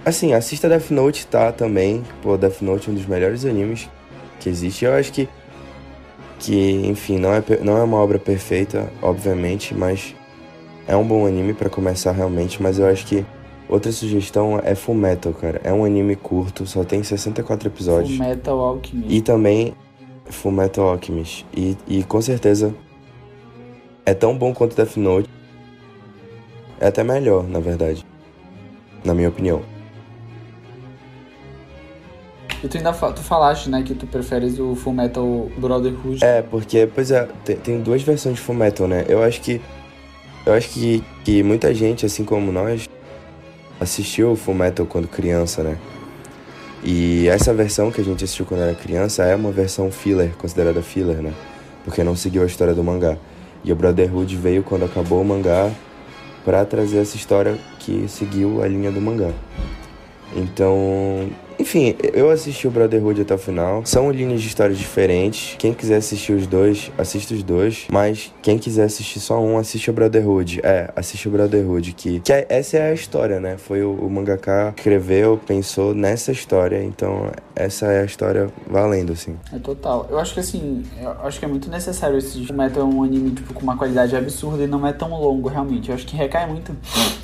Assim, 0.05 0.33
assista 0.35 0.69
Death 0.69 0.91
Note, 0.91 1.27
tá? 1.27 1.53
Também. 1.53 2.03
Pô, 2.23 2.37
Death 2.37 2.61
Note 2.61 2.89
é 2.89 2.93
um 2.93 2.95
dos 2.95 3.07
melhores 3.07 3.45
animes 3.45 3.89
que 4.41 4.49
existe. 4.49 4.85
Eu 4.85 4.95
acho 4.95 5.13
que. 5.13 5.29
Que, 6.41 6.73
enfim, 6.89 7.19
não 7.19 7.33
é, 7.33 7.43
não 7.63 7.77
é 7.79 7.83
uma 7.85 7.99
obra 7.99 8.19
perfeita, 8.19 8.91
obviamente, 9.01 9.73
mas 9.73 10.13
é 10.87 10.97
um 10.97 11.07
bom 11.07 11.27
anime 11.27 11.55
pra 11.55 11.69
começar 11.69 12.13
realmente. 12.13 12.63
Mas 12.63 12.79
eu 12.79 12.87
acho 12.87 13.07
que. 13.07 13.25
Outra 13.69 13.91
sugestão 13.91 14.61
é 14.63 14.75
Full 14.75 14.95
Metal, 14.95 15.33
cara. 15.33 15.59
É 15.65 15.73
um 15.73 15.85
anime 15.85 16.15
curto, 16.15 16.67
só 16.67 16.85
tem 16.85 17.03
64 17.03 17.69
episódios. 17.69 18.17
Full 18.17 18.27
Metal 18.27 18.59
Alchemist. 18.59 19.15
E 19.15 19.21
também 19.23 19.75
Full 20.27 20.53
Metal 20.53 20.87
Alchemist. 20.87 21.47
E, 21.57 21.77
e 21.89 22.03
com 22.03 22.21
certeza 22.21 22.75
é 24.05 24.13
tão 24.13 24.37
bom 24.37 24.53
quanto 24.53 24.77
Death 24.77 24.97
Note. 24.97 25.29
É 26.81 26.89
até 26.89 27.03
melhor, 27.05 27.45
na 27.49 27.61
verdade. 27.61 28.05
Na 29.05 29.15
minha 29.15 29.29
opinião. 29.29 29.63
E 32.63 32.69
tu 32.69 32.77
ainda 32.77 32.93
tu 32.93 33.23
falaste, 33.23 33.69
né, 33.69 33.83
que 33.83 33.95
tu 33.95 34.07
preferes 34.07 34.59
o 34.59 34.75
Full 34.77 34.93
Metal 34.93 35.49
Brotherhood. 35.57 36.25
É, 36.25 36.43
porque, 36.43 36.89
pois 36.93 37.11
é, 37.11 37.29
tem, 37.45 37.57
tem 37.57 37.81
duas 37.81 38.03
versões 38.03 38.37
de 38.37 38.41
Full 38.41 38.55
Metal, 38.55 38.87
né? 38.87 39.05
Eu 39.09 39.23
acho 39.23 39.41
que. 39.41 39.61
Eu 40.45 40.55
acho 40.55 40.71
que, 40.71 41.05
que 41.25 41.43
muita 41.43 41.73
gente, 41.73 42.05
assim 42.05 42.25
como 42.25 42.51
nós, 42.51 42.89
assistiu 43.81 44.33
o 44.33 44.37
Full 44.37 44.55
Metal 44.55 44.85
quando 44.87 45.07
criança, 45.07 45.63
né? 45.63 45.79
E 46.83 47.29
essa 47.29 47.55
versão 47.55 47.93
que 47.93 48.01
a 48.01 48.05
gente 48.05 48.25
assistiu 48.25 48.45
quando 48.45 48.63
era 48.63 48.75
criança 48.75 49.23
é 49.23 49.37
uma 49.37 49.53
versão 49.53 49.91
filler, 49.93 50.33
considerada 50.37 50.83
filler, 50.83 51.23
né? 51.23 51.33
Porque 51.85 52.03
não 52.03 52.17
seguiu 52.17 52.43
a 52.43 52.47
história 52.47 52.75
do 52.75 52.83
mangá. 52.83 53.17
E 53.65 53.73
o 53.73 53.77
Brotherhood 53.77 54.37
veio 54.37 54.65
quando 54.65 54.85
acabou 54.85 55.21
o 55.21 55.25
mangá 55.25 55.71
pra 56.45 56.65
trazer 56.65 56.99
essa 56.99 57.17
história 57.17 57.57
que 57.79 58.07
seguiu 58.09 58.65
a 58.65 58.67
linha 58.67 58.91
do 58.91 59.01
mangá. 59.01 59.31
Então, 60.35 61.31
enfim, 61.59 61.95
eu 62.13 62.31
assisti 62.31 62.67
o 62.67 62.71
Brotherhood 62.71 63.23
até 63.23 63.35
o 63.35 63.39
final. 63.39 63.85
São 63.85 64.11
linhas 64.11 64.41
de 64.41 64.49
histórias 64.49 64.79
diferentes. 64.79 65.57
Quem 65.59 65.73
quiser 65.73 65.97
assistir 65.97 66.33
os 66.33 66.47
dois, 66.47 66.91
assista 66.97 67.35
os 67.35 67.43
dois. 67.43 67.87
Mas 67.91 68.33
quem 68.43 68.59
quiser 68.59 68.85
assistir 68.85 69.21
só 69.21 69.41
um, 69.41 69.59
assiste 69.59 69.91
o 69.91 69.93
Brotherhood. 69.93 70.61
É, 70.63 70.91
assiste 70.95 71.29
o 71.29 71.31
Brotherhood. 71.31 71.93
Que, 71.93 72.21
que 72.21 72.33
é, 72.33 72.47
essa 72.49 72.77
é 72.77 72.91
a 72.91 72.95
história, 72.95 73.41
né? 73.41 73.57
Foi 73.57 73.83
o, 73.83 73.93
o 73.93 74.11
mangaka 74.11 74.73
que 74.73 74.81
escreveu, 74.81 75.41
pensou 75.47 75.95
nessa 75.95 76.33
história. 76.33 76.83
Então, 76.83 77.31
essa 77.55 77.87
é 77.87 78.03
a 78.03 78.05
história 78.05 78.49
valendo, 78.67 79.13
assim. 79.13 79.37
É 79.53 79.59
total. 79.59 80.07
Eu 80.11 80.19
acho 80.19 80.35
que, 80.35 80.41
assim, 80.41 80.85
eu 81.01 81.11
acho 81.23 81.39
que 81.39 81.45
é 81.45 81.49
muito 81.49 81.71
necessário 81.71 82.19
esse 82.19 82.41
tipo, 82.41 82.53
meta 82.53 82.83
um 82.85 83.03
anime, 83.03 83.31
tipo, 83.31 83.55
com 83.55 83.63
uma 83.63 83.77
qualidade 83.77 84.17
absurda 84.17 84.65
e 84.65 84.67
não 84.67 84.87
é 84.87 84.93
tão 84.93 85.11
longo, 85.11 85.49
realmente. 85.49 85.89
Eu 85.89 85.95
acho 85.95 86.07
que 86.07 86.17
recai 86.17 86.47
muito. 86.47 86.77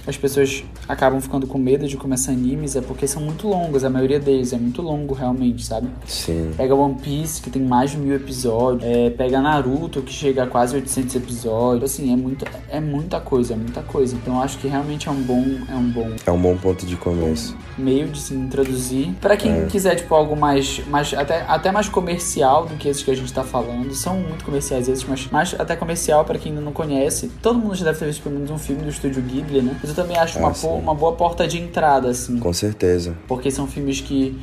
As 0.06 0.16
pessoas 0.16 0.64
acabam 0.88 1.20
ficando 1.20 1.46
com 1.46 1.58
medo 1.58 1.86
de 1.86 1.96
começar 1.96 2.32
animes, 2.32 2.76
é 2.76 2.80
porque 2.80 3.06
são 3.06 3.22
muito 3.22 3.48
longos. 3.48 3.84
A 3.84 3.90
maioria 3.90 4.18
É 4.28 4.58
muito 4.58 4.82
longo, 4.82 5.14
realmente, 5.14 5.64
sabe? 5.64 5.88
Sim. 6.06 6.52
Pega 6.56 6.74
One 6.74 6.96
Piece, 6.96 7.40
que 7.40 7.50
tem 7.50 7.62
mais 7.62 7.92
de 7.92 7.96
mil 7.96 8.14
episódios. 8.14 8.84
É, 8.84 9.10
pega 9.10 9.40
Naruto, 9.40 10.02
que 10.02 10.12
chega 10.12 10.44
a 10.44 10.46
quase 10.46 10.76
800 10.76 11.16
episódios. 11.16 11.90
Assim, 11.90 12.12
é, 12.12 12.16
muito, 12.16 12.44
é 12.68 12.80
muita 12.80 13.20
coisa, 13.20 13.54
é 13.54 13.56
muita 13.56 13.82
coisa. 13.82 14.14
Então, 14.16 14.40
acho 14.42 14.58
que 14.58 14.68
realmente 14.68 15.08
é 15.08 15.10
um 15.10 15.22
bom... 15.22 15.44
É 15.68 15.74
um 15.74 15.90
bom, 15.90 16.10
é 16.26 16.30
um 16.30 16.40
bom 16.40 16.56
ponto 16.56 16.84
de 16.84 16.96
começo. 16.96 17.56
Meio 17.76 18.08
de 18.08 18.18
se 18.20 18.34
introduzir. 18.34 19.14
para 19.20 19.36
quem 19.36 19.62
é. 19.62 19.66
quiser, 19.66 19.94
tipo, 19.96 20.14
algo 20.14 20.36
mais... 20.36 20.82
mais 20.88 21.14
até, 21.14 21.42
até 21.48 21.72
mais 21.72 21.88
comercial 21.88 22.66
do 22.66 22.74
que 22.76 22.88
esses 22.88 23.02
que 23.02 23.10
a 23.10 23.16
gente 23.16 23.32
tá 23.32 23.42
falando. 23.42 23.94
São 23.94 24.18
muito 24.18 24.44
comerciais 24.44 24.88
esses, 24.88 25.04
mas 25.04 25.26
mais 25.30 25.54
até 25.58 25.74
comercial 25.74 26.24
para 26.24 26.38
quem 26.38 26.52
ainda 26.52 26.64
não 26.64 26.72
conhece. 26.72 27.30
Todo 27.42 27.58
mundo 27.58 27.74
já 27.74 27.86
deve 27.86 27.98
ter 27.98 28.06
visto 28.06 28.22
pelo 28.22 28.34
menos 28.34 28.50
um 28.50 28.58
filme 28.58 28.82
do 28.82 28.90
estúdio 28.90 29.22
Ghibli, 29.22 29.62
né? 29.62 29.76
Mas 29.80 29.90
eu 29.90 29.96
também 29.96 30.16
acho 30.16 30.38
ah, 30.38 30.52
uma, 30.62 30.68
uma 30.74 30.94
boa 30.94 31.12
porta 31.12 31.46
de 31.46 31.58
entrada, 31.58 32.08
assim. 32.08 32.38
Com 32.38 32.52
certeza. 32.52 33.16
Porque 33.26 33.50
são 33.50 33.66
filmes 33.66 34.00
que 34.08 34.38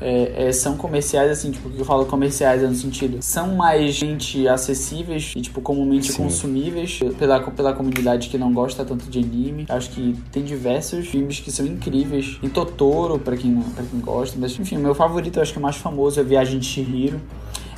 é, 0.00 0.48
é, 0.48 0.52
são 0.52 0.76
comerciais, 0.76 1.30
assim, 1.30 1.52
tipo, 1.52 1.70
que 1.70 1.78
eu 1.78 1.84
falo 1.84 2.04
comerciais 2.06 2.62
é 2.62 2.66
no 2.66 2.74
sentido, 2.74 3.18
são 3.20 3.54
mais 3.54 3.94
gente 3.94 4.48
acessíveis 4.48 5.32
e, 5.36 5.40
tipo, 5.40 5.60
comumente 5.60 6.12
Sim. 6.12 6.24
consumíveis 6.24 6.98
pela, 7.18 7.40
pela 7.40 7.72
comunidade 7.72 8.28
que 8.28 8.36
não 8.36 8.52
gosta 8.52 8.84
tanto 8.84 9.08
de 9.08 9.20
anime. 9.20 9.64
Acho 9.68 9.90
que 9.90 10.16
tem 10.32 10.42
diversos 10.42 11.06
filmes 11.06 11.38
que 11.38 11.52
são 11.52 11.64
incríveis. 11.64 12.38
Tem 12.40 12.50
Totoro, 12.50 13.18
pra 13.18 13.36
quem, 13.36 13.60
pra 13.60 13.84
quem 13.84 14.00
gosta, 14.00 14.36
mas, 14.40 14.58
enfim, 14.58 14.76
meu 14.76 14.94
favorito, 14.94 15.40
acho 15.40 15.52
que 15.52 15.58
o 15.58 15.62
mais 15.62 15.76
famoso 15.76 16.18
é 16.18 16.24
Viagem 16.24 16.58
de 16.58 16.66
Chihiro. 16.66 17.20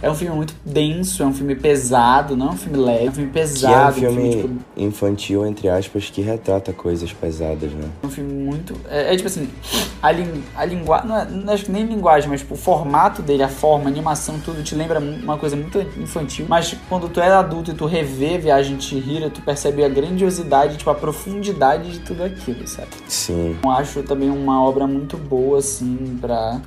É 0.04 0.10
um 0.10 0.14
filme 0.14 0.36
muito 0.36 0.54
denso, 0.62 1.22
é 1.22 1.26
um 1.26 1.32
filme 1.32 1.54
pesado, 1.54 2.36
não 2.36 2.48
é 2.48 2.50
um 2.50 2.56
filme 2.58 2.76
leve, 2.76 3.06
é 3.06 3.08
um 3.08 3.12
filme 3.12 3.30
pesado. 3.30 3.98
Que 3.98 4.04
é 4.04 4.10
um 4.10 4.12
filme, 4.12 4.28
um 4.28 4.32
filme 4.32 4.58
tipo... 4.58 4.80
infantil, 4.82 5.46
entre 5.46 5.66
aspas, 5.66 6.10
que 6.10 6.20
retrata 6.20 6.74
coisas 6.74 7.10
pesadas, 7.10 7.72
né? 7.72 7.88
É 8.02 8.06
um 8.06 8.10
filme 8.10 8.34
muito. 8.34 8.74
É, 8.90 9.14
é 9.14 9.16
tipo 9.16 9.28
assim, 9.28 9.48
a, 10.02 10.12
lin... 10.12 10.44
a 10.54 10.64
linguagem. 10.66 11.08
Não, 11.08 11.16
é, 11.16 11.24
não 11.24 11.52
é 11.54 11.58
nem 11.70 11.86
linguagem, 11.86 12.28
mas 12.28 12.40
tipo, 12.40 12.52
o 12.52 12.56
formato 12.58 13.22
dele, 13.22 13.42
a 13.42 13.48
forma, 13.48 13.86
a 13.86 13.88
animação, 13.88 14.38
tudo 14.44 14.62
te 14.62 14.74
lembra 14.74 15.00
uma 15.00 15.38
coisa 15.38 15.56
muito 15.56 15.80
infantil. 15.98 16.44
Mas 16.50 16.76
quando 16.86 17.08
tu 17.08 17.18
é 17.18 17.32
adulto 17.32 17.70
e 17.70 17.74
tu 17.74 17.86
revê 17.86 18.36
Viagem 18.36 18.76
de 18.76 18.84
Chihiro, 18.84 19.30
tu 19.30 19.40
percebe 19.40 19.82
a 19.82 19.88
grandiosidade, 19.88 20.76
tipo, 20.76 20.90
a 20.90 20.94
profundidade 20.94 21.92
de 21.92 22.00
tudo 22.00 22.24
aquilo, 22.24 22.68
sabe? 22.68 22.88
Sim. 23.08 23.56
Eu 23.64 23.70
acho 23.70 24.02
também 24.02 24.28
uma 24.28 24.62
obra 24.62 24.86
muito 24.86 25.16
boa, 25.16 25.60
assim, 25.60 26.18
pra, 26.20 26.60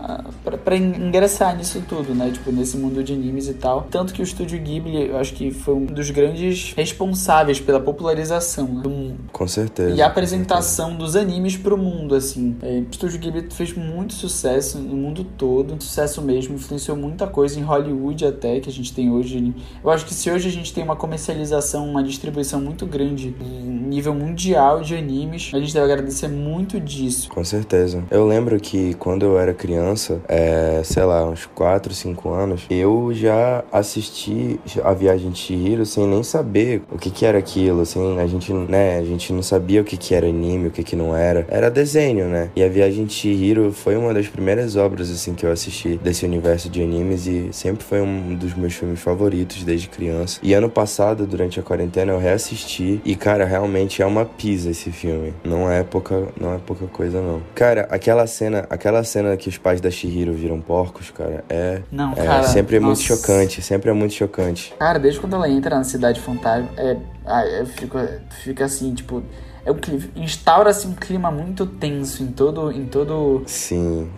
pra, 0.44 0.58
pra 0.58 0.76
ingressar 0.76 1.56
nisso 1.56 1.84
tudo, 1.88 2.16
né? 2.16 2.32
Tipo, 2.34 2.52
nesse 2.52 2.76
mundo 2.78 3.04
de 3.04 3.27
animes 3.28 3.48
e 3.48 3.54
tal. 3.54 3.88
Tanto 3.90 4.14
que 4.14 4.22
o 4.22 4.24
estúdio 4.24 4.60
Ghibli, 4.60 5.10
eu 5.10 5.18
acho 5.18 5.34
que 5.34 5.52
foi 5.52 5.74
um 5.76 5.86
dos 5.86 6.10
grandes 6.10 6.74
responsáveis 6.76 7.60
pela 7.60 7.80
popularização 7.80 8.66
né, 8.66 8.82
do 8.82 8.90
mundo. 8.90 9.20
Com 9.32 9.48
certeza. 9.48 9.96
E 9.96 10.02
a 10.02 10.08
apresentação 10.08 10.96
dos 10.96 11.16
animes 11.16 11.58
pro 11.58 11.78
mundo, 11.78 12.16
assim. 12.16 12.56
É, 12.62 12.80
o 12.80 12.88
estúdio 12.90 13.20
Ghibli 13.20 13.48
fez 13.52 13.74
muito 13.74 14.14
sucesso 14.14 14.80
no 14.80 14.96
mundo 14.96 15.24
todo. 15.24 15.76
Sucesso 15.80 16.22
mesmo, 16.22 16.56
influenciou 16.56 16.98
muita 16.98 17.28
coisa 17.28 17.60
em 17.60 17.64
Hollywood 17.64 18.26
até, 18.26 18.60
que 18.60 18.70
a 18.70 18.74
gente 18.74 18.94
tem 18.94 19.12
hoje. 19.12 19.54
Eu 19.84 19.90
acho 19.90 20.06
que 20.06 20.14
se 20.14 20.30
hoje 20.32 20.48
a 20.48 20.52
gente 20.52 20.74
tem 20.74 20.84
uma 20.84 20.96
comercialização, 20.96 21.88
uma 21.88 22.04
distribuição 22.04 22.62
muito 22.62 22.86
grande, 22.86 23.36
nível 23.42 24.14
mundial 24.14 24.82
de 24.82 24.96
animes, 24.96 25.52
a 25.54 25.60
gente 25.60 25.74
deve 25.74 25.92
agradecer 25.92 26.28
muito 26.28 26.80
disso. 26.80 27.30
Com 27.30 27.44
certeza. 27.44 28.04
Eu 28.10 28.26
lembro 28.28 28.60
que 28.60 28.94
quando 28.96 29.24
eu 29.24 29.40
era 29.40 29.54
criança, 29.54 30.22
é, 30.28 30.82
sei 30.84 31.04
lá, 31.04 31.26
uns 31.26 31.46
4, 31.46 31.94
5 31.94 32.30
anos, 32.30 32.66
eu 32.70 33.07
já 33.14 33.64
assisti 33.72 34.60
a 34.84 34.94
Viagem 34.94 35.32
de 35.32 35.40
Chihiro 35.40 35.86
sem 35.86 36.08
nem 36.08 36.24
saber 36.24 36.82
o 36.92 36.98
que 36.98 37.10
que 37.10 37.26
era 37.26 37.38
aquilo, 37.38 37.82
assim, 37.82 38.20
a 38.20 38.28
gente, 38.28 38.54
né, 38.54 38.98
a 38.98 39.04
gente 39.04 39.32
não 39.34 39.42
sabia 39.42 39.82
o 39.82 39.84
que 39.84 39.98
que 39.98 40.14
era 40.14 40.28
anime, 40.28 40.68
o 40.68 40.72
que 40.72 40.84
que 40.84 40.96
não 40.96 41.16
era. 41.16 41.46
Era 41.50 41.70
desenho, 41.70 42.26
né? 42.26 42.50
E 42.56 42.64
a 42.64 42.70
Viagem 42.70 43.06
de 43.06 43.14
Chihiro 43.14 43.72
foi 43.72 43.96
uma 43.96 44.14
das 44.14 44.28
primeiras 44.28 44.76
obras, 44.76 45.10
assim, 45.10 45.34
que 45.34 45.46
eu 45.46 45.52
assisti 45.52 45.98
desse 45.98 46.26
universo 46.26 46.70
de 46.70 46.82
animes 46.82 47.28
e 47.28 47.50
sempre 47.52 47.84
foi 47.84 48.02
um 48.02 48.36
dos 48.36 48.54
meus 48.54 48.74
filmes 48.74 49.00
favoritos 49.00 49.64
desde 49.64 49.88
criança. 49.88 50.40
E 50.44 50.54
ano 50.54 50.70
passado, 50.70 51.26
durante 51.26 51.60
a 51.60 51.64
quarentena, 51.64 52.12
eu 52.12 52.20
reassisti 52.20 53.02
e, 53.04 53.16
cara, 53.16 53.46
realmente 53.46 54.02
é 54.02 54.06
uma 54.06 54.26
pisa 54.26 54.72
esse 54.72 54.92
filme. 54.92 55.34
Não 55.44 55.70
é 55.70 55.84
pouca, 55.84 56.28
não 56.40 56.54
é 56.54 56.58
pouca 56.58 56.86
coisa, 56.88 57.22
não. 57.22 57.42
Cara, 57.56 57.88
aquela 57.90 58.26
cena, 58.28 58.66
aquela 58.70 59.04
cena 59.04 59.36
que 59.38 59.50
os 59.50 59.58
pais 59.58 59.82
da 59.82 59.90
Chihiro 59.90 60.34
viram 60.34 60.60
porcos, 60.60 61.12
cara, 61.12 61.44
é, 61.50 61.82
não, 61.92 62.14
é 62.14 62.16
cara, 62.16 62.44
sempre 62.44 62.80
muito 62.98 63.04
chocante, 63.04 63.62
sempre 63.62 63.90
é 63.90 63.94
muito 63.94 64.14
chocante. 64.14 64.74
Cara, 64.80 64.98
desde 64.98 65.20
quando 65.20 65.36
ela 65.36 65.50
entra 65.50 65.76
na 65.76 65.84
cidade 65.84 66.20
fantasma, 66.20 66.70
é, 66.78 66.98
é 67.26 67.66
fica, 67.66 68.22
fica 68.44 68.66
assim, 68.66 68.94
tipo, 68.94 69.24
é 69.64 69.72
um 69.72 69.76
clima, 69.76 70.04
instaura-se 70.16 70.88
um 70.88 70.94
clima 70.94 71.30
muito 71.30 71.66
tenso 71.66 72.24
em 72.24 72.28
todo, 72.28 72.72
em 72.72 72.86
todo. 72.86 73.44
Sim, 73.46 74.10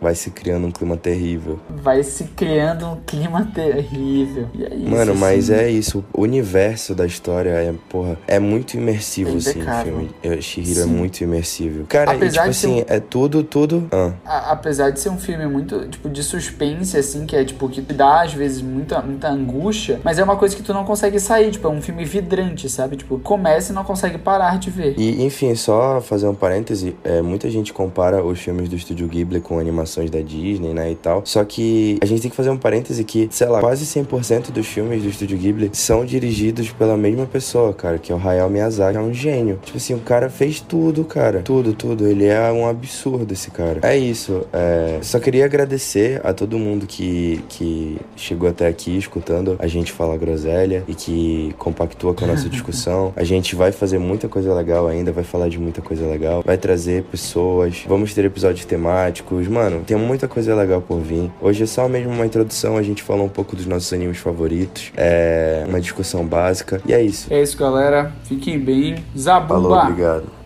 vai 0.00 0.14
se 0.14 0.30
criando 0.30 0.66
um 0.66 0.70
clima 0.70 0.96
terrível. 0.96 1.58
Vai 1.68 2.02
se 2.02 2.24
criando 2.24 2.86
um 2.86 2.96
clima 2.96 3.50
terrível. 3.54 4.48
E 4.54 4.64
é 4.64 4.74
isso, 4.74 4.90
Mano, 4.90 5.14
mas 5.14 5.50
assim. 5.50 5.62
é 5.62 5.70
isso. 5.70 6.04
O 6.12 6.22
universo 6.22 6.94
da 6.94 7.06
história 7.06 7.50
é, 7.50 7.74
porra, 7.88 8.18
é 8.26 8.38
muito 8.38 8.74
imersivo, 8.74 9.34
é 9.34 9.36
assim, 9.36 9.60
o 9.62 9.84
filme. 9.84 10.42
Shihiro 10.42 10.80
é 10.80 10.86
muito 10.86 11.20
imersivo. 11.20 11.84
Cara, 11.86 12.14
e, 12.14 12.28
tipo 12.28 12.40
assim, 12.40 12.80
um... 12.80 12.84
é 12.86 12.98
tudo, 12.98 13.42
tudo. 13.42 13.88
Ah. 13.92 14.12
A, 14.24 14.52
apesar 14.52 14.90
de 14.90 15.00
ser 15.00 15.10
um 15.10 15.18
filme 15.18 15.46
muito, 15.46 15.86
tipo, 15.88 16.08
de 16.08 16.22
suspense, 16.22 16.96
assim, 16.96 17.26
que 17.26 17.36
é, 17.36 17.44
tipo, 17.44 17.68
que 17.68 17.80
dá, 17.80 18.22
às 18.22 18.32
vezes, 18.32 18.62
muita, 18.62 19.02
muita 19.02 19.28
angústia, 19.28 20.00
mas 20.02 20.18
é 20.18 20.24
uma 20.24 20.36
coisa 20.36 20.56
que 20.56 20.62
tu 20.62 20.72
não 20.72 20.84
consegue 20.84 21.20
sair, 21.20 21.50
tipo, 21.50 21.66
é 21.66 21.70
um 21.70 21.82
filme 21.82 22.04
vidrante, 22.04 22.68
sabe? 22.68 22.96
Tipo, 22.96 23.18
começa 23.18 23.72
e 23.72 23.74
não 23.74 23.84
consegue 23.84 24.16
parar 24.16 24.58
de 24.58 24.70
ver. 24.70 24.94
E, 24.96 25.22
enfim, 25.24 25.54
só 25.54 26.00
fazer 26.00 26.26
um 26.26 26.34
parêntese, 26.34 26.96
é, 27.04 27.20
muita 27.20 27.50
gente 27.50 27.72
compara 27.72 28.24
os 28.24 28.40
filmes 28.40 28.68
do 28.68 28.76
Estúdio 28.76 29.06
Ghibli 29.06 29.40
com 29.40 29.58
animação 29.58 29.89
animações 29.90 30.10
da 30.10 30.20
Disney, 30.20 30.72
né, 30.72 30.92
e 30.92 30.94
tal. 30.94 31.22
Só 31.24 31.44
que 31.44 31.98
a 32.00 32.06
gente 32.06 32.22
tem 32.22 32.30
que 32.30 32.36
fazer 32.36 32.50
um 32.50 32.56
parêntese 32.56 33.02
que, 33.02 33.28
sei 33.30 33.48
lá, 33.48 33.60
quase 33.60 33.84
100% 33.84 34.50
dos 34.50 34.66
filmes 34.66 35.02
do 35.02 35.08
Estúdio 35.08 35.36
Ghibli 35.36 35.70
são 35.72 36.04
dirigidos 36.04 36.70
pela 36.70 36.96
mesma 36.96 37.26
pessoa, 37.26 37.72
cara, 37.72 37.98
que 37.98 38.12
é 38.12 38.14
o 38.14 38.18
Hayao 38.18 38.48
Miyazaki, 38.48 38.96
é 38.96 39.00
um 39.00 39.12
gênio. 39.12 39.58
Tipo 39.62 39.76
assim, 39.76 39.94
o 39.94 40.00
cara 40.00 40.30
fez 40.30 40.60
tudo, 40.60 41.04
cara. 41.04 41.40
Tudo, 41.42 41.72
tudo. 41.72 42.06
Ele 42.06 42.26
é 42.26 42.50
um 42.52 42.66
absurdo, 42.66 43.32
esse 43.32 43.50
cara. 43.50 43.80
É 43.82 43.96
isso. 43.96 44.46
É... 44.52 44.98
Só 45.02 45.18
queria 45.18 45.44
agradecer 45.44 46.20
a 46.24 46.32
todo 46.32 46.58
mundo 46.58 46.86
que, 46.86 47.42
que 47.48 47.98
chegou 48.16 48.48
até 48.48 48.66
aqui 48.66 48.96
escutando 48.96 49.56
a 49.58 49.66
gente 49.66 49.92
falar 49.92 50.16
groselha 50.16 50.84
e 50.86 50.94
que 50.94 51.54
compactua 51.58 52.14
com 52.14 52.24
a 52.24 52.28
nossa 52.28 52.48
discussão. 52.48 53.12
A 53.16 53.24
gente 53.24 53.56
vai 53.56 53.72
fazer 53.72 53.98
muita 53.98 54.28
coisa 54.28 54.54
legal 54.54 54.86
ainda, 54.86 55.12
vai 55.12 55.24
falar 55.24 55.48
de 55.48 55.58
muita 55.58 55.80
coisa 55.80 56.06
legal, 56.06 56.42
vai 56.44 56.56
trazer 56.56 57.02
pessoas, 57.04 57.84
vamos 57.86 58.14
ter 58.14 58.24
episódios 58.24 58.64
temáticos. 58.64 59.48
Mano, 59.48 59.79
tem 59.84 59.96
muita 59.96 60.28
coisa 60.28 60.54
legal 60.54 60.80
por 60.80 61.00
vir. 61.00 61.30
Hoje 61.40 61.62
é 61.62 61.66
só 61.66 61.88
mesmo 61.88 62.12
uma 62.12 62.26
introdução, 62.26 62.76
a 62.76 62.82
gente 62.82 63.02
falou 63.02 63.26
um 63.26 63.28
pouco 63.28 63.54
dos 63.56 63.66
nossos 63.66 63.92
animes 63.92 64.18
favoritos, 64.18 64.92
é 64.96 65.64
uma 65.68 65.80
discussão 65.80 66.24
básica, 66.24 66.80
e 66.86 66.92
é 66.92 67.02
isso. 67.02 67.32
É 67.32 67.42
isso, 67.42 67.56
galera. 67.56 68.12
Fiquem 68.24 68.58
bem. 68.58 68.96
Zabumba! 69.16 69.54
Falou, 69.54 69.78
obrigado. 69.78 70.39